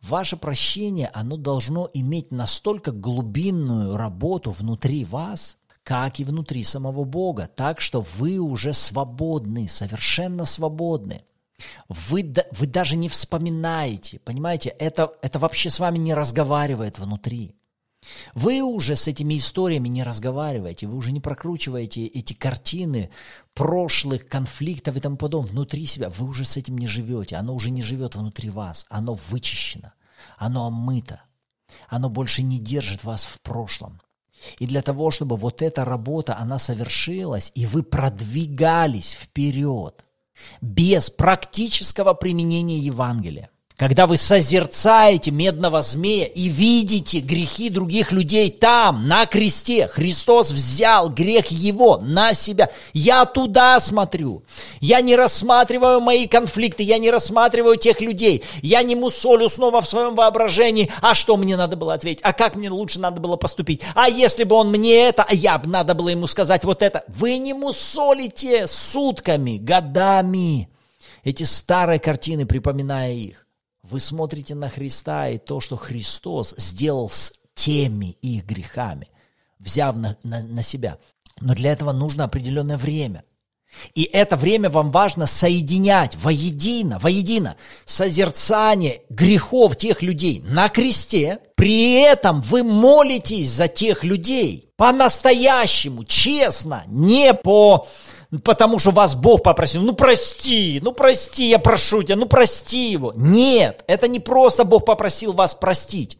Ваше 0.00 0.36
прощение, 0.36 1.10
оно 1.12 1.36
должно 1.36 1.90
иметь 1.92 2.30
настолько 2.30 2.92
глубинную 2.92 3.96
работу 3.96 4.52
внутри 4.52 5.04
вас, 5.04 5.56
как 5.82 6.20
и 6.20 6.24
внутри 6.24 6.62
самого 6.62 7.02
Бога, 7.02 7.50
так 7.52 7.80
что 7.80 8.00
вы 8.16 8.38
уже 8.38 8.72
свободны, 8.72 9.68
совершенно 9.68 10.44
свободны. 10.44 11.22
Вы, 11.88 12.34
вы 12.52 12.66
даже 12.66 12.96
не 12.96 13.08
вспоминаете, 13.08 14.18
понимаете, 14.20 14.70
это, 14.70 15.12
это 15.22 15.38
вообще 15.38 15.70
с 15.70 15.78
вами 15.78 15.98
не 15.98 16.14
разговаривает 16.14 16.98
внутри. 16.98 17.54
Вы 18.34 18.62
уже 18.62 18.94
с 18.94 19.08
этими 19.08 19.36
историями 19.36 19.88
не 19.88 20.02
разговариваете, 20.02 20.86
вы 20.86 20.96
уже 20.96 21.12
не 21.12 21.20
прокручиваете 21.20 22.06
эти 22.06 22.34
картины 22.34 23.10
прошлых 23.54 24.28
конфликтов 24.28 24.96
и 24.96 25.00
тому 25.00 25.16
подобное 25.16 25.50
внутри 25.50 25.86
себя. 25.86 26.08
Вы 26.10 26.26
уже 26.26 26.44
с 26.44 26.56
этим 26.56 26.78
не 26.78 26.86
живете, 26.86 27.36
оно 27.36 27.54
уже 27.54 27.70
не 27.70 27.82
живет 27.82 28.14
внутри 28.14 28.50
вас, 28.50 28.86
оно 28.88 29.14
вычищено, 29.14 29.92
оно 30.36 30.66
омыто, 30.66 31.22
оно 31.88 32.10
больше 32.10 32.42
не 32.42 32.58
держит 32.58 33.02
вас 33.02 33.24
в 33.24 33.40
прошлом. 33.40 34.00
И 34.58 34.66
для 34.66 34.82
того, 34.82 35.10
чтобы 35.10 35.36
вот 35.36 35.62
эта 35.62 35.84
работа, 35.84 36.36
она 36.36 36.58
совершилась, 36.58 37.50
и 37.54 37.66
вы 37.66 37.82
продвигались 37.82 39.14
вперед 39.14 40.04
без 40.60 41.10
практического 41.10 42.14
применения 42.14 42.78
Евангелия, 42.78 43.50
когда 43.76 44.06
вы 44.06 44.16
созерцаете 44.16 45.30
медного 45.30 45.82
змея 45.82 46.26
и 46.26 46.48
видите 46.48 47.20
грехи 47.20 47.68
других 47.68 48.10
людей 48.10 48.50
там, 48.50 49.06
на 49.06 49.26
кресте, 49.26 49.86
Христос 49.86 50.50
взял 50.50 51.10
грех 51.10 51.48
его 51.48 51.98
на 51.98 52.32
себя. 52.32 52.70
Я 52.94 53.26
туда 53.26 53.78
смотрю. 53.80 54.44
Я 54.80 55.02
не 55.02 55.14
рассматриваю 55.14 56.00
мои 56.00 56.26
конфликты, 56.26 56.84
я 56.84 56.96
не 56.96 57.10
рассматриваю 57.10 57.76
тех 57.76 58.00
людей. 58.00 58.42
Я 58.62 58.82
не 58.82 58.96
мусолю 58.96 59.50
снова 59.50 59.82
в 59.82 59.88
своем 59.88 60.14
воображении, 60.14 60.90
а 61.02 61.14
что 61.14 61.36
мне 61.36 61.56
надо 61.56 61.76
было 61.76 61.92
ответить, 61.92 62.22
а 62.22 62.32
как 62.32 62.56
мне 62.56 62.70
лучше 62.70 62.98
надо 62.98 63.20
было 63.20 63.36
поступить. 63.36 63.82
А 63.94 64.08
если 64.08 64.44
бы 64.44 64.56
он 64.56 64.70
мне 64.70 65.06
это, 65.08 65.22
а 65.28 65.34
я 65.34 65.58
бы 65.58 65.68
надо 65.68 65.94
было 65.94 66.08
ему 66.08 66.26
сказать 66.26 66.64
вот 66.64 66.80
это. 66.80 67.04
Вы 67.08 67.36
не 67.36 67.52
мусолите 67.52 68.66
сутками, 68.66 69.58
годами 69.58 70.70
эти 71.24 71.42
старые 71.42 71.98
картины, 71.98 72.46
припоминая 72.46 73.12
их. 73.12 73.45
Вы 73.88 74.00
смотрите 74.00 74.54
на 74.54 74.68
Христа 74.68 75.28
и 75.28 75.38
то, 75.38 75.60
что 75.60 75.76
Христос 75.76 76.54
сделал 76.56 77.08
с 77.08 77.32
теми 77.54 78.16
их 78.20 78.44
грехами, 78.44 79.08
взяв 79.60 79.94
на, 79.94 80.16
на, 80.24 80.42
на 80.42 80.62
себя. 80.62 80.98
Но 81.40 81.54
для 81.54 81.72
этого 81.72 81.92
нужно 81.92 82.24
определенное 82.24 82.78
время. 82.78 83.24
И 83.94 84.02
это 84.04 84.36
время 84.36 84.70
вам 84.70 84.90
важно 84.90 85.26
соединять 85.26 86.16
воедино, 86.16 86.98
воедино 86.98 87.56
созерцание 87.84 89.02
грехов 89.08 89.76
тех 89.76 90.02
людей 90.02 90.40
на 90.40 90.68
кресте. 90.68 91.38
При 91.54 91.92
этом 91.92 92.40
вы 92.40 92.64
молитесь 92.64 93.50
за 93.50 93.68
тех 93.68 94.02
людей 94.02 94.72
по-настоящему, 94.76 96.04
честно, 96.04 96.84
не 96.88 97.34
по 97.34 97.86
потому 98.42 98.78
что 98.78 98.90
вас 98.90 99.14
Бог 99.14 99.42
попросил, 99.42 99.82
ну 99.82 99.92
прости, 99.92 100.80
ну 100.82 100.92
прости, 100.92 101.48
я 101.48 101.58
прошу 101.58 102.02
тебя, 102.02 102.16
ну 102.16 102.26
прости 102.26 102.90
его. 102.90 103.12
Нет, 103.16 103.84
это 103.86 104.08
не 104.08 104.20
просто 104.20 104.64
Бог 104.64 104.84
попросил 104.84 105.32
вас 105.32 105.54
простить. 105.54 106.18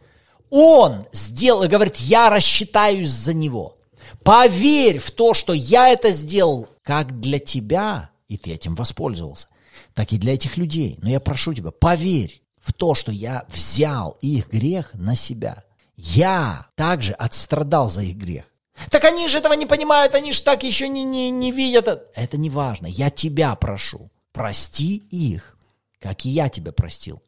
Он 0.50 1.04
сделал 1.12 1.64
и 1.64 1.68
говорит, 1.68 1.96
я 1.96 2.30
рассчитаюсь 2.30 3.10
за 3.10 3.34
него. 3.34 3.76
Поверь 4.22 4.98
в 4.98 5.10
то, 5.10 5.34
что 5.34 5.52
я 5.52 5.88
это 5.88 6.10
сделал 6.10 6.68
как 6.82 7.20
для 7.20 7.38
тебя, 7.38 8.10
и 8.28 8.36
ты 8.36 8.52
этим 8.52 8.74
воспользовался, 8.74 9.48
так 9.94 10.12
и 10.12 10.18
для 10.18 10.34
этих 10.34 10.56
людей. 10.56 10.98
Но 11.02 11.08
я 11.08 11.20
прошу 11.20 11.54
тебя, 11.54 11.70
поверь 11.70 12.42
в 12.60 12.72
то, 12.72 12.94
что 12.94 13.12
я 13.12 13.44
взял 13.48 14.18
их 14.20 14.48
грех 14.48 14.90
на 14.94 15.16
себя. 15.16 15.64
Я 15.96 16.66
также 16.74 17.12
отстрадал 17.12 17.88
за 17.88 18.02
их 18.02 18.16
грех. 18.16 18.44
Так 18.90 19.04
они 19.04 19.28
же 19.28 19.38
этого 19.38 19.54
не 19.54 19.66
понимают, 19.66 20.14
они 20.14 20.32
же 20.32 20.42
так 20.42 20.62
еще 20.62 20.88
не, 20.88 21.02
не, 21.02 21.30
не 21.30 21.50
видят. 21.50 22.10
Это 22.14 22.36
не 22.36 22.50
важно. 22.50 22.86
Я 22.86 23.10
тебя 23.10 23.54
прошу. 23.54 24.10
Прости 24.32 24.96
их, 25.10 25.56
как 25.98 26.26
и 26.26 26.28
я 26.28 26.48
тебя 26.48 26.72
простил. 26.72 27.22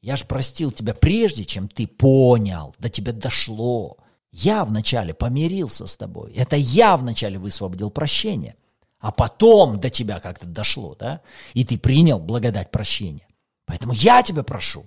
Я 0.00 0.16
же 0.16 0.24
простил 0.24 0.70
тебя 0.70 0.94
прежде, 0.94 1.44
чем 1.44 1.68
ты 1.68 1.86
понял, 1.86 2.74
до 2.78 2.88
тебя 2.88 3.12
дошло. 3.12 3.98
Я 4.32 4.64
вначале 4.64 5.14
помирился 5.14 5.86
с 5.86 5.96
тобой. 5.96 6.32
Это 6.32 6.56
я 6.56 6.96
вначале 6.96 7.38
высвободил 7.38 7.90
прощение. 7.90 8.56
А 8.98 9.12
потом 9.12 9.78
до 9.78 9.90
тебя 9.90 10.20
как-то 10.20 10.46
дошло, 10.46 10.94
да? 10.94 11.20
И 11.52 11.64
ты 11.64 11.78
принял 11.78 12.18
благодать 12.18 12.70
прощения. 12.70 13.26
Поэтому 13.66 13.92
я 13.92 14.22
тебя 14.22 14.42
прошу, 14.42 14.86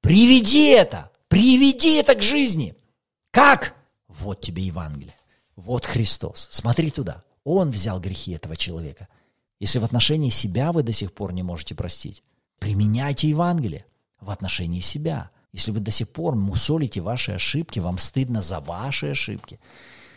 приведи 0.00 0.68
это, 0.68 1.10
приведи 1.28 1.94
это 1.94 2.14
к 2.14 2.22
жизни. 2.22 2.74
Как? 3.30 3.74
Вот 4.08 4.40
тебе 4.40 4.64
Евангелие. 4.64 5.14
Вот 5.56 5.84
Христос. 5.84 6.48
Смотри 6.50 6.90
туда. 6.90 7.22
Он 7.44 7.70
взял 7.70 8.00
грехи 8.00 8.32
этого 8.32 8.56
человека. 8.56 9.08
Если 9.60 9.78
в 9.78 9.84
отношении 9.84 10.30
себя 10.30 10.72
вы 10.72 10.82
до 10.82 10.92
сих 10.92 11.12
пор 11.12 11.32
не 11.32 11.42
можете 11.42 11.74
простить, 11.74 12.22
применяйте 12.58 13.28
Евангелие 13.28 13.84
в 14.20 14.30
отношении 14.30 14.80
себя. 14.80 15.30
Если 15.52 15.70
вы 15.70 15.80
до 15.80 15.90
сих 15.90 16.08
пор 16.08 16.34
мусолите 16.34 17.00
ваши 17.00 17.32
ошибки, 17.32 17.78
вам 17.78 17.98
стыдно 17.98 18.42
за 18.42 18.60
ваши 18.60 19.08
ошибки, 19.08 19.60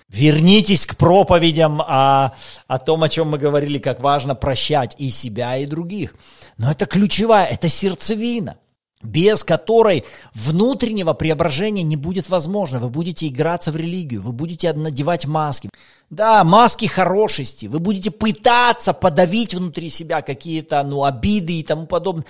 Вернитесь 0.10 0.86
к 0.86 0.96
проповедям 0.96 1.82
о, 1.82 2.34
о 2.68 2.80
том, 2.80 3.04
о 3.04 3.10
чем 3.10 3.30
мы 3.30 3.38
говорили, 3.38 3.78
как 3.78 4.00
важно 4.00 4.36
прощать 4.36 4.96
и 4.98 5.10
себя, 5.10 5.58
и 5.58 5.66
других. 5.66 6.16
Но 6.58 6.72
это 6.72 6.86
ключевая, 6.86 7.46
это 7.48 7.68
сердцевина, 7.68 8.58
без 9.04 9.44
которой 9.44 10.04
внутреннего 10.34 11.14
преображения 11.14 11.84
не 11.84 11.96
будет 11.96 12.30
возможно. 12.30 12.80
Вы 12.80 12.90
будете 12.90 13.28
играться 13.28 13.72
в 13.72 13.76
религию, 13.76 14.22
вы 14.22 14.32
будете 14.32 14.74
надевать 14.74 15.26
маски. 15.28 15.70
Да, 16.10 16.44
маски 16.46 16.86
хорошести. 16.86 17.66
Вы 17.66 17.80
будете 17.80 18.12
пытаться 18.12 18.94
подавить 18.94 19.54
внутри 19.54 19.90
себя 19.90 20.22
какие-то 20.22 20.82
ну, 20.84 21.04
обиды 21.04 21.60
и 21.60 21.64
тому 21.64 21.86
подобное. 21.86 22.26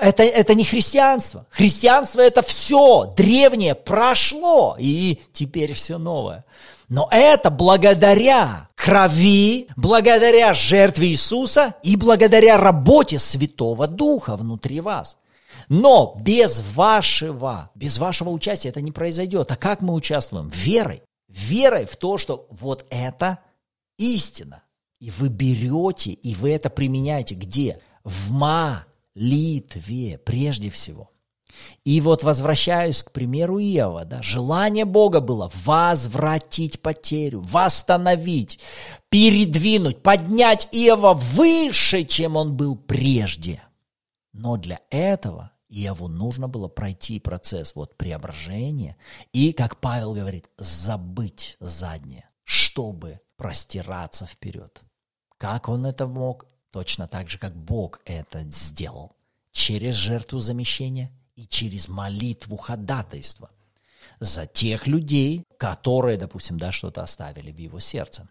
Это, 0.00 0.22
это 0.22 0.54
не 0.54 0.64
христианство. 0.64 1.46
Христианство 1.50 2.20
это 2.20 2.40
все 2.42 3.12
древнее 3.14 3.74
прошло, 3.74 4.76
и 4.78 5.20
теперь 5.32 5.74
все 5.74 5.98
новое. 5.98 6.44
Но 6.88 7.06
это 7.10 7.50
благодаря 7.50 8.68
крови, 8.74 9.68
благодаря 9.76 10.52
жертве 10.52 11.08
Иисуса 11.08 11.74
и 11.82 11.96
благодаря 11.96 12.56
работе 12.56 13.18
Святого 13.18 13.86
Духа 13.86 14.36
внутри 14.36 14.80
вас. 14.80 15.16
Но 15.74 16.18
без 16.20 16.60
вашего, 16.74 17.70
без 17.74 17.96
вашего 17.96 18.28
участия 18.28 18.68
это 18.68 18.82
не 18.82 18.92
произойдет. 18.92 19.50
А 19.52 19.56
как 19.56 19.80
мы 19.80 19.94
участвуем? 19.94 20.50
Верой. 20.50 21.00
Верой 21.28 21.86
в 21.86 21.96
то, 21.96 22.18
что 22.18 22.46
вот 22.50 22.84
это 22.90 23.38
истина. 23.96 24.64
И 25.00 25.10
вы 25.10 25.30
берете, 25.30 26.12
и 26.12 26.34
вы 26.34 26.50
это 26.50 26.68
применяете 26.68 27.36
где? 27.36 27.80
В 28.04 28.30
молитве 28.32 30.18
прежде 30.18 30.68
всего. 30.68 31.10
И 31.86 32.02
вот 32.02 32.22
возвращаюсь 32.22 33.02
к 33.02 33.10
примеру 33.10 33.58
Иова, 33.58 34.04
да, 34.04 34.20
желание 34.20 34.84
Бога 34.84 35.20
было 35.20 35.50
возвратить 35.64 36.82
потерю, 36.82 37.40
восстановить, 37.46 38.58
передвинуть, 39.08 40.02
поднять 40.02 40.68
Иова 40.70 41.14
выше, 41.14 42.04
чем 42.04 42.36
он 42.36 42.58
был 42.58 42.76
прежде. 42.76 43.62
Но 44.34 44.58
для 44.58 44.78
этого 44.90 45.51
Иову 45.72 46.08
нужно 46.08 46.48
было 46.48 46.68
пройти 46.68 47.18
процесс 47.18 47.74
вот 47.74 47.96
преображения 47.96 48.96
и, 49.32 49.52
как 49.52 49.80
Павел 49.80 50.14
говорит, 50.14 50.50
забыть 50.58 51.56
заднее, 51.60 52.28
чтобы 52.44 53.20
простираться 53.36 54.26
вперед. 54.26 54.80
Как 55.38 55.68
он 55.68 55.86
это 55.86 56.06
мог? 56.06 56.46
Точно 56.70 57.06
так 57.08 57.28
же, 57.28 57.38
как 57.38 57.56
Бог 57.56 58.00
это 58.04 58.42
сделал. 58.50 59.12
Через 59.50 59.94
жертву 59.94 60.38
замещения– 60.38 61.10
и 61.36 61.46
через 61.46 61.88
молитву 61.88 62.56
ходатайства 62.56 63.50
за 64.20 64.46
тех 64.46 64.86
людей, 64.86 65.44
которые, 65.56 66.18
допустим, 66.18 66.58
да, 66.58 66.72
что-то 66.72 67.02
оставили 67.02 67.50
в 67.50 67.58
его 67.58 67.80
сердце. 67.80 68.28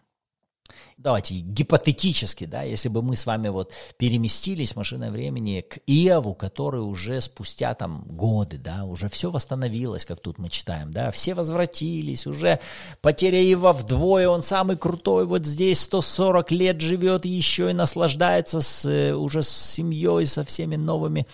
Давайте 0.97 1.35
гипотетически, 1.35 2.45
да, 2.45 2.63
если 2.63 2.89
бы 2.89 3.01
мы 3.01 3.15
с 3.15 3.25
вами 3.25 3.49
вот 3.49 3.73
переместились 3.97 4.73
в 4.73 4.75
машиной 4.75 5.11
времени 5.11 5.61
к 5.61 5.79
Иову, 5.87 6.33
который 6.33 6.81
уже 6.81 7.21
спустя 7.21 7.73
там 7.73 8.03
годы, 8.07 8.57
да, 8.57 8.85
уже 8.85 9.09
все 9.09 9.31
восстановилось, 9.31 10.05
как 10.05 10.19
тут 10.21 10.37
мы 10.37 10.49
читаем, 10.49 10.91
да, 10.91 11.11
все 11.11 11.33
возвратились, 11.33 12.27
уже 12.27 12.59
потеря 13.01 13.41
Иова 13.43 13.73
вдвое, 13.73 14.27
он 14.29 14.43
самый 14.43 14.77
крутой, 14.77 15.25
вот 15.25 15.45
здесь 15.45 15.81
140 15.81 16.51
лет 16.51 16.81
живет 16.81 17.25
еще 17.25 17.71
и 17.71 17.73
наслаждается 17.73 18.61
с, 18.61 18.85
э, 18.85 19.13
уже 19.13 19.43
с 19.43 19.49
семьей, 19.49 20.25
со 20.25 20.43
всеми 20.43 20.75
новыми 20.75 21.25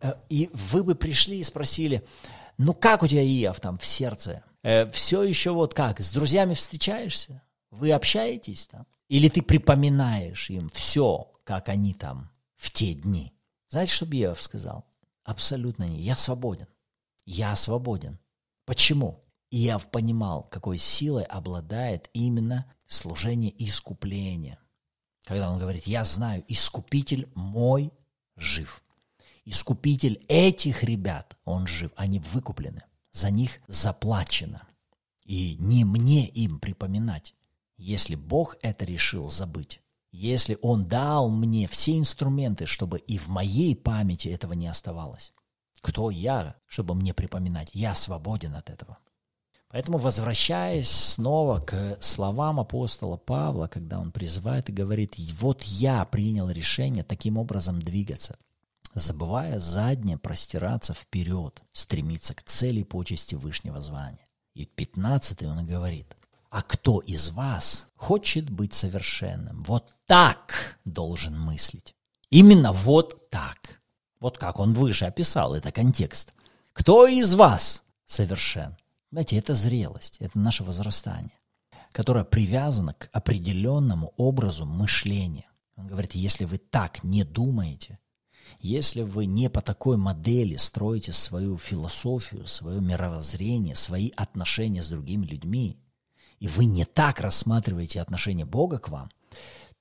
Э, 0.00 0.14
и 0.28 0.50
вы 0.52 0.82
бы 0.82 0.94
пришли 0.94 1.38
и 1.38 1.42
спросили, 1.42 2.02
ну 2.58 2.74
как 2.74 3.02
у 3.02 3.06
тебя 3.06 3.22
Иов 3.22 3.60
там 3.60 3.78
в 3.78 3.86
сердце? 3.86 4.42
Э, 4.62 4.90
все 4.90 5.22
еще 5.22 5.50
вот 5.52 5.74
как, 5.74 6.00
с 6.00 6.12
друзьями 6.12 6.54
встречаешься? 6.54 7.42
Вы 7.78 7.92
общаетесь 7.92 8.66
там? 8.66 8.86
Или 9.08 9.28
ты 9.28 9.42
припоминаешь 9.42 10.50
им 10.50 10.68
все, 10.70 11.32
как 11.44 11.68
они 11.68 11.94
там 11.94 12.30
в 12.56 12.72
те 12.72 12.94
дни? 12.94 13.32
Знаете, 13.68 13.92
что 13.92 14.06
Иов 14.06 14.40
сказал? 14.40 14.86
Абсолютно 15.24 15.84
не. 15.84 16.00
Я 16.00 16.16
свободен. 16.16 16.66
Я 17.24 17.54
свободен. 17.56 18.18
Почему? 18.64 19.22
Иов 19.50 19.90
понимал, 19.90 20.42
какой 20.44 20.78
силой 20.78 21.24
обладает 21.24 22.10
именно 22.12 22.72
служение 22.86 23.54
искупления. 23.64 24.58
Когда 25.24 25.50
он 25.50 25.58
говорит, 25.58 25.86
я 25.86 26.04
знаю, 26.04 26.44
искупитель 26.48 27.28
мой 27.34 27.92
жив. 28.36 28.82
Искупитель 29.44 30.24
этих 30.28 30.82
ребят, 30.82 31.36
он 31.44 31.66
жив, 31.66 31.92
они 31.96 32.20
выкуплены, 32.20 32.82
за 33.12 33.30
них 33.30 33.60
заплачено. 33.68 34.66
И 35.24 35.56
не 35.58 35.84
мне 35.84 36.28
им 36.28 36.58
припоминать, 36.60 37.34
если 37.76 38.14
Бог 38.14 38.56
это 38.62 38.84
решил 38.84 39.28
забыть, 39.28 39.80
если 40.10 40.58
Он 40.62 40.86
дал 40.86 41.28
мне 41.28 41.66
все 41.66 41.98
инструменты, 41.98 42.66
чтобы 42.66 42.98
и 42.98 43.18
в 43.18 43.28
моей 43.28 43.76
памяти 43.76 44.28
этого 44.28 44.54
не 44.54 44.68
оставалось. 44.68 45.32
Кто 45.80 46.10
я, 46.10 46.56
чтобы 46.66 46.94
мне 46.94 47.14
припоминать? 47.14 47.70
Я 47.72 47.94
свободен 47.94 48.54
от 48.54 48.70
этого. 48.70 48.98
Поэтому, 49.68 49.98
возвращаясь 49.98 50.90
снова 50.90 51.60
к 51.60 51.98
словам 52.00 52.60
апостола 52.60 53.16
Павла, 53.16 53.66
когда 53.66 53.98
он 53.98 54.12
призывает 54.12 54.68
и 54.68 54.72
говорит, 54.72 55.14
вот 55.38 55.62
я 55.64 56.04
принял 56.04 56.48
решение 56.48 57.04
таким 57.04 57.36
образом 57.36 57.80
двигаться 57.80 58.38
забывая 58.96 59.58
заднее 59.58 60.16
простираться 60.16 60.94
вперед, 60.94 61.62
стремиться 61.72 62.34
к 62.34 62.42
цели 62.42 62.82
почести 62.82 63.34
Вышнего 63.34 63.80
звания. 63.80 64.24
И 64.54 64.64
15 64.64 65.42
он 65.42 65.66
говорит, 65.66 66.16
а 66.56 66.62
кто 66.62 67.00
из 67.00 67.28
вас 67.32 67.86
хочет 67.96 68.48
быть 68.48 68.72
совершенным? 68.72 69.62
Вот 69.64 69.94
так 70.06 70.78
должен 70.86 71.38
мыслить. 71.38 71.94
Именно 72.30 72.72
вот 72.72 73.28
так. 73.28 73.82
Вот 74.20 74.38
как 74.38 74.58
он 74.58 74.72
выше 74.72 75.04
описал, 75.04 75.54
это 75.54 75.70
контекст. 75.70 76.32
Кто 76.72 77.06
из 77.06 77.34
вас 77.34 77.84
совершен? 78.06 78.74
Знаете, 79.12 79.36
это 79.36 79.52
зрелость, 79.52 80.16
это 80.20 80.38
наше 80.38 80.64
возрастание, 80.64 81.38
которое 81.92 82.24
привязано 82.24 82.94
к 82.94 83.10
определенному 83.12 84.14
образу 84.16 84.64
мышления. 84.64 85.50
Он 85.76 85.86
говорит, 85.86 86.14
если 86.14 86.46
вы 86.46 86.56
так 86.56 87.04
не 87.04 87.22
думаете, 87.22 87.98
если 88.60 89.02
вы 89.02 89.26
не 89.26 89.50
по 89.50 89.60
такой 89.60 89.98
модели 89.98 90.56
строите 90.56 91.12
свою 91.12 91.58
философию, 91.58 92.46
свое 92.46 92.80
мировоззрение, 92.80 93.74
свои 93.74 94.10
отношения 94.16 94.82
с 94.82 94.88
другими 94.88 95.26
людьми, 95.26 95.82
и 96.38 96.48
вы 96.48 96.64
не 96.64 96.84
так 96.84 97.20
рассматриваете 97.20 98.00
отношение 98.00 98.44
Бога 98.44 98.78
к 98.78 98.88
вам, 98.88 99.10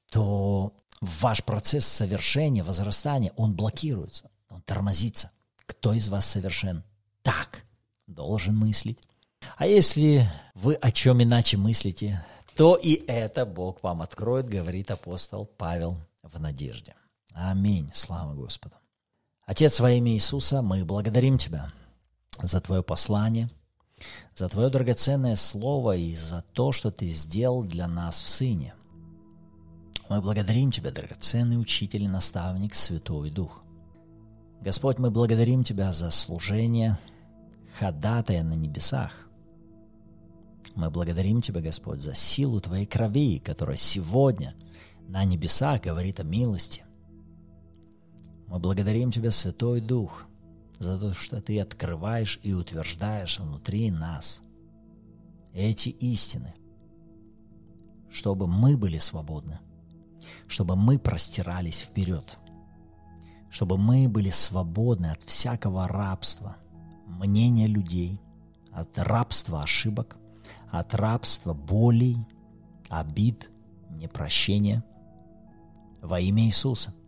то 0.10 0.74
ваш 1.02 1.44
процесс 1.44 1.86
совершения, 1.86 2.64
возрастания, 2.64 3.34
он 3.36 3.54
блокируется, 3.56 4.30
он 4.50 4.62
тормозится. 4.62 5.32
Кто 5.66 5.94
из 5.94 6.10
вас 6.10 6.26
совершен? 6.26 6.84
Так 7.22 7.66
должен 8.08 8.56
мыслить. 8.56 9.00
А 9.58 9.68
если 9.68 10.30
вы 10.54 10.76
о 10.76 10.92
чем 10.92 11.22
иначе 11.22 11.58
мыслите, 11.58 12.24
то 12.56 12.76
и 12.76 12.94
это 13.08 13.46
Бог 13.46 13.84
вам 13.84 14.02
откроет, 14.02 14.48
говорит 14.48 14.92
апостол 14.92 15.46
Павел 15.46 15.98
в 16.24 16.40
надежде. 16.40 16.96
Аминь. 17.34 17.92
Слава 17.94 18.34
Господу. 18.34 18.76
Отец, 19.46 19.80
во 19.80 19.92
имя 19.92 20.14
Иисуса, 20.14 20.62
мы 20.62 20.86
благодарим 20.86 21.38
Тебя 21.38 21.72
за 22.42 22.62
Твое 22.62 22.82
послание, 22.82 23.50
за 24.36 24.50
Твое 24.50 24.70
драгоценное 24.70 25.36
Слово 25.36 25.96
и 25.96 26.16
за 26.16 26.44
то, 26.54 26.72
что 26.72 26.92
Ты 26.92 27.08
сделал 27.08 27.64
для 27.64 27.88
нас 27.88 28.22
в 28.22 28.30
Сыне. 28.30 28.74
Мы 30.10 30.22
благодарим 30.22 30.72
Тебя, 30.72 30.92
драгоценный 30.92 31.60
Учитель 31.60 32.04
и 32.04 32.08
наставник, 32.08 32.76
Святой 32.76 33.32
Дух. 33.32 33.64
Господь, 34.62 35.00
мы 35.00 35.12
благодарим 35.12 35.64
Тебя 35.64 35.94
за 35.94 36.10
служение 36.10 36.98
ходатая 37.78 38.44
на 38.44 38.54
небесах. 38.54 39.28
Мы 40.76 40.90
благодарим 40.90 41.42
Тебя, 41.42 41.62
Господь, 41.62 42.02
за 42.02 42.14
силу 42.14 42.60
Твоей 42.60 42.86
крови, 42.86 43.40
которая 43.40 43.78
сегодня 43.78 44.54
на 45.08 45.24
небесах 45.24 45.82
говорит 45.82 46.20
о 46.20 46.24
милости, 46.24 46.84
мы 48.48 48.60
благодарим 48.60 49.12
Тебя, 49.12 49.32
Святой 49.32 49.82
Дух, 49.82 50.26
за 50.80 50.98
то, 51.00 51.14
что 51.14 51.42
Ты 51.42 51.60
открываешь 51.60 52.40
и 52.44 52.54
утверждаешь 52.54 53.40
внутри 53.40 53.92
нас 53.92 54.42
эти 55.54 55.90
истины, 55.90 56.54
чтобы 58.10 58.48
мы 58.48 58.78
были 58.78 58.98
свободны, 58.98 59.60
чтобы 60.48 60.76
мы 60.76 61.00
простирались 61.00 61.80
вперед, 61.80 62.38
чтобы 63.50 63.78
мы 63.78 64.10
были 64.10 64.30
свободны 64.30 65.08
от 65.08 65.24
всякого 65.24 65.88
рабства, 65.88 66.58
мнения 67.08 67.68
людей, 67.68 68.20
от 68.72 68.98
рабства 68.98 69.62
ошибок, 69.62 70.18
от 70.70 70.94
рабства 70.94 71.54
болей, 71.54 72.18
обид, 72.90 73.50
непрощения 73.92 74.84
во 76.02 76.20
имя 76.20 76.44
Иисуса– 76.44 76.94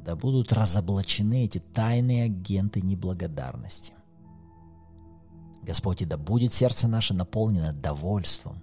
да 0.00 0.16
будут 0.16 0.52
разоблачены 0.52 1.44
эти 1.44 1.58
тайные 1.58 2.24
агенты 2.24 2.80
неблагодарности. 2.80 3.94
Господь, 5.62 6.02
и 6.02 6.06
да 6.06 6.16
будет 6.16 6.52
сердце 6.52 6.88
наше 6.88 7.14
наполнено 7.14 7.72
довольством, 7.72 8.62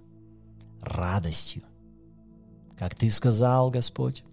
радостью. 0.80 1.62
Как 2.76 2.94
Ты 2.94 3.08
сказал, 3.10 3.70
Господь, 3.70 4.24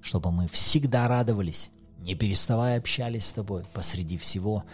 чтобы 0.00 0.30
мы 0.32 0.48
всегда 0.48 1.08
радовались, 1.08 1.70
не 1.98 2.14
переставая 2.14 2.78
общались 2.78 3.26
с 3.26 3.32
Тобой 3.32 3.64
посреди 3.72 4.18
всего, 4.18 4.64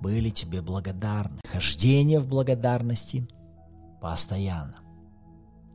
были 0.00 0.30
Тебе 0.30 0.60
благодарны. 0.62 1.40
Хождение 1.46 2.18
в 2.18 2.28
благодарности 2.28 3.28
постоянно, 4.00 4.76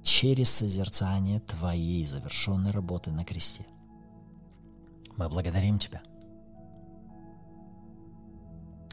через 0.03 0.49
созерцание 0.49 1.39
Твоей 1.39 2.05
завершенной 2.05 2.71
работы 2.71 3.11
на 3.11 3.23
кресте. 3.23 3.65
Мы 5.17 5.29
благодарим 5.29 5.79
Тебя. 5.79 6.01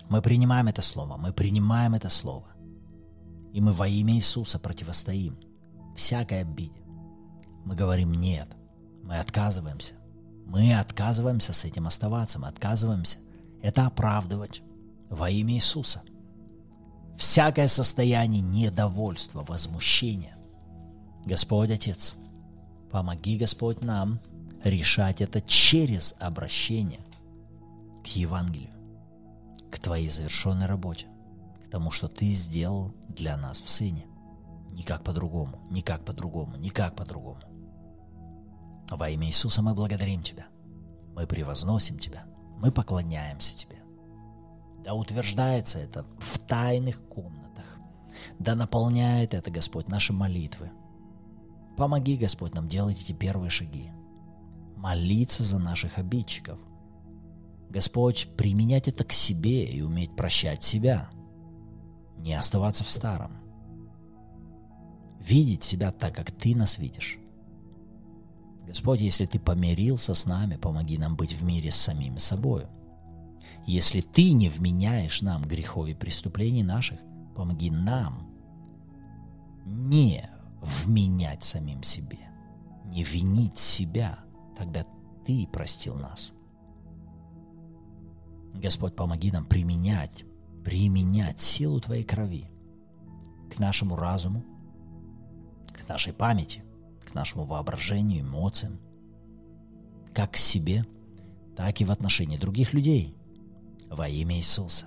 Мы 0.08 0.20
принимаем 0.20 0.68
это 0.68 0.82
слово, 0.82 1.16
мы 1.16 1.32
принимаем 1.32 1.94
это 1.94 2.08
слово. 2.08 2.48
И 3.52 3.60
мы 3.60 3.72
во 3.72 3.86
имя 3.86 4.14
Иисуса 4.14 4.58
противостоим 4.58 5.38
всякой 5.94 6.40
обиде. 6.40 6.82
Мы 7.64 7.74
говорим 7.76 8.12
«нет», 8.12 8.48
мы 9.02 9.18
отказываемся. 9.18 9.94
Мы 10.46 10.78
отказываемся 10.78 11.52
с 11.52 11.64
этим 11.64 11.86
оставаться, 11.86 12.38
мы 12.38 12.48
отказываемся 12.48 13.18
это 13.64 13.86
оправдывать 13.86 14.62
во 15.08 15.30
имя 15.30 15.54
Иисуса. 15.54 16.02
Всякое 17.16 17.68
состояние 17.68 18.42
недовольства, 18.42 19.42
возмущения. 19.48 20.36
Господь 21.24 21.70
Отец, 21.70 22.14
помоги, 22.90 23.38
Господь, 23.38 23.82
нам 23.82 24.20
решать 24.64 25.20
это 25.20 25.40
через 25.40 26.14
обращение 26.18 27.00
к 28.02 28.08
Евангелию, 28.08 28.72
к 29.70 29.78
Твоей 29.78 30.08
завершенной 30.08 30.66
работе, 30.66 31.06
к 31.64 31.70
тому, 31.70 31.90
что 31.90 32.08
Ты 32.08 32.30
сделал 32.30 32.94
для 33.08 33.36
нас 33.36 33.60
в 33.60 33.68
Сыне. 33.68 34.06
Никак 34.70 35.04
по-другому, 35.04 35.60
никак 35.70 36.04
по-другому, 36.04 36.56
никак 36.56 36.96
по-другому. 36.96 37.40
Во 38.90 39.08
имя 39.08 39.28
Иисуса 39.28 39.62
мы 39.62 39.74
благодарим 39.74 40.22
Тебя. 40.22 40.46
Мы 41.14 41.26
превозносим 41.26 41.98
Тебя. 41.98 42.24
Мы 42.58 42.72
поклоняемся 42.72 43.56
Тебе. 43.56 43.78
Да 44.84 44.94
утверждается 44.94 45.78
это 45.78 46.04
в 46.18 46.38
тайных 46.40 47.02
комнатах. 47.08 47.78
Да 48.38 48.54
наполняет 48.54 49.32
это, 49.32 49.50
Господь, 49.50 49.88
наши 49.88 50.12
молитвы. 50.12 50.70
Помоги, 51.76 52.16
Господь, 52.16 52.54
нам 52.54 52.68
делать 52.68 53.00
эти 53.00 53.12
первые 53.12 53.50
шаги. 53.50 53.90
Молиться 54.84 55.42
за 55.42 55.58
наших 55.58 55.96
обидчиков. 55.96 56.58
Господь, 57.70 58.28
применять 58.36 58.86
это 58.86 59.02
к 59.02 59.14
себе 59.14 59.64
и 59.64 59.80
уметь 59.80 60.14
прощать 60.14 60.62
себя. 60.62 61.08
Не 62.18 62.34
оставаться 62.34 62.84
в 62.84 62.90
старом. 62.90 63.32
Видеть 65.20 65.64
себя 65.64 65.90
так, 65.90 66.14
как 66.14 66.30
Ты 66.32 66.54
нас 66.54 66.76
видишь. 66.76 67.18
Господь, 68.66 69.00
если 69.00 69.24
Ты 69.24 69.38
помирился 69.38 70.12
с 70.12 70.26
нами, 70.26 70.56
помоги 70.56 70.98
нам 70.98 71.16
быть 71.16 71.32
в 71.32 71.42
мире 71.42 71.70
с 71.70 71.76
самими 71.76 72.18
собой. 72.18 72.66
Если 73.66 74.02
Ты 74.02 74.32
не 74.32 74.50
вменяешь 74.50 75.22
нам 75.22 75.44
грехов 75.44 75.86
и 75.86 75.94
преступлений 75.94 76.62
наших, 76.62 76.98
помоги 77.34 77.70
нам 77.70 78.28
не 79.64 80.28
вменять 80.60 81.42
самим 81.42 81.82
себе, 81.82 82.18
не 82.84 83.02
винить 83.02 83.56
себя, 83.56 84.23
тогда 84.56 84.86
Ты 85.24 85.46
простил 85.46 85.96
нас. 85.96 86.32
Господь, 88.54 88.94
помоги 88.94 89.30
нам 89.30 89.44
применять, 89.44 90.24
применять 90.64 91.40
силу 91.40 91.80
Твоей 91.80 92.04
крови 92.04 92.48
к 93.54 93.58
нашему 93.58 93.96
разуму, 93.96 94.44
к 95.68 95.88
нашей 95.88 96.12
памяти, 96.12 96.64
к 97.04 97.14
нашему 97.14 97.44
воображению, 97.44 98.22
эмоциям, 98.22 98.78
как 100.12 100.32
к 100.32 100.36
себе, 100.36 100.86
так 101.56 101.80
и 101.80 101.84
в 101.84 101.90
отношении 101.90 102.36
других 102.36 102.72
людей 102.72 103.16
во 103.90 104.08
имя 104.08 104.36
Иисуса. 104.36 104.86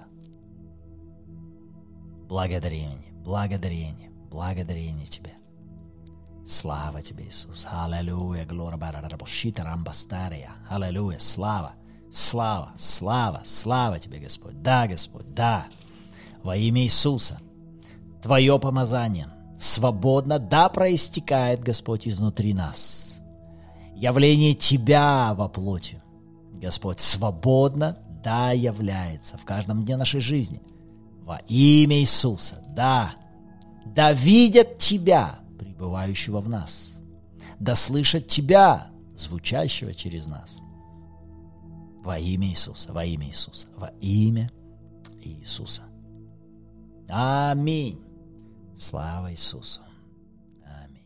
Благодарение, 2.27 3.13
благодарение, 3.23 4.11
благодарение 4.29 5.05
Тебе. 5.05 5.33
Слава 6.47 7.01
Тебе, 7.01 7.25
Иисус. 7.25 7.67
Аллилуйя, 7.69 8.45
глория, 8.45 8.77
барарабушита, 8.77 9.65
рамбастария. 9.65 10.51
Аллилуйя, 10.69 11.19
слава, 11.19 11.73
слава, 12.09 12.71
слава, 12.77 13.41
слава 13.43 13.99
Тебе, 13.99 14.19
Господь. 14.19 14.61
Да, 14.61 14.87
Господь, 14.87 15.33
да. 15.33 15.65
Во 16.43 16.55
имя 16.55 16.83
Иисуса. 16.83 17.41
Твое 18.23 18.57
помазание 18.59 19.27
свободно, 19.59 20.39
да, 20.39 20.69
проистекает, 20.69 21.59
Господь, 21.59 22.07
изнутри 22.07 22.53
нас. 22.53 23.21
Явление 23.93 24.53
Тебя 24.55 25.33
во 25.33 25.49
плоти, 25.49 26.01
Господь, 26.53 27.01
свободно, 27.01 27.97
да, 28.23 28.51
является 28.51 29.37
в 29.37 29.43
каждом 29.43 29.83
дне 29.83 29.97
нашей 29.97 30.21
жизни. 30.21 30.61
Во 31.23 31.41
имя 31.49 31.99
Иисуса, 31.99 32.63
да, 32.69 33.11
да 33.85 34.13
видят 34.13 34.77
Тебя, 34.77 35.39
пребывающего 35.77 36.41
в 36.41 36.49
нас, 36.49 36.95
да 37.59 37.75
слышат 37.75 38.27
Тебя, 38.27 38.89
звучащего 39.15 39.93
через 39.93 40.25
нас. 40.27 40.59
Во 42.03 42.17
имя 42.17 42.47
Иисуса, 42.47 42.91
во 42.93 43.05
имя 43.05 43.27
Иисуса, 43.27 43.67
во 43.75 43.87
имя 43.99 44.51
Иисуса. 45.21 45.83
Аминь. 47.09 48.01
Слава 48.75 49.31
Иисусу. 49.31 49.81
Аминь. 50.65 51.05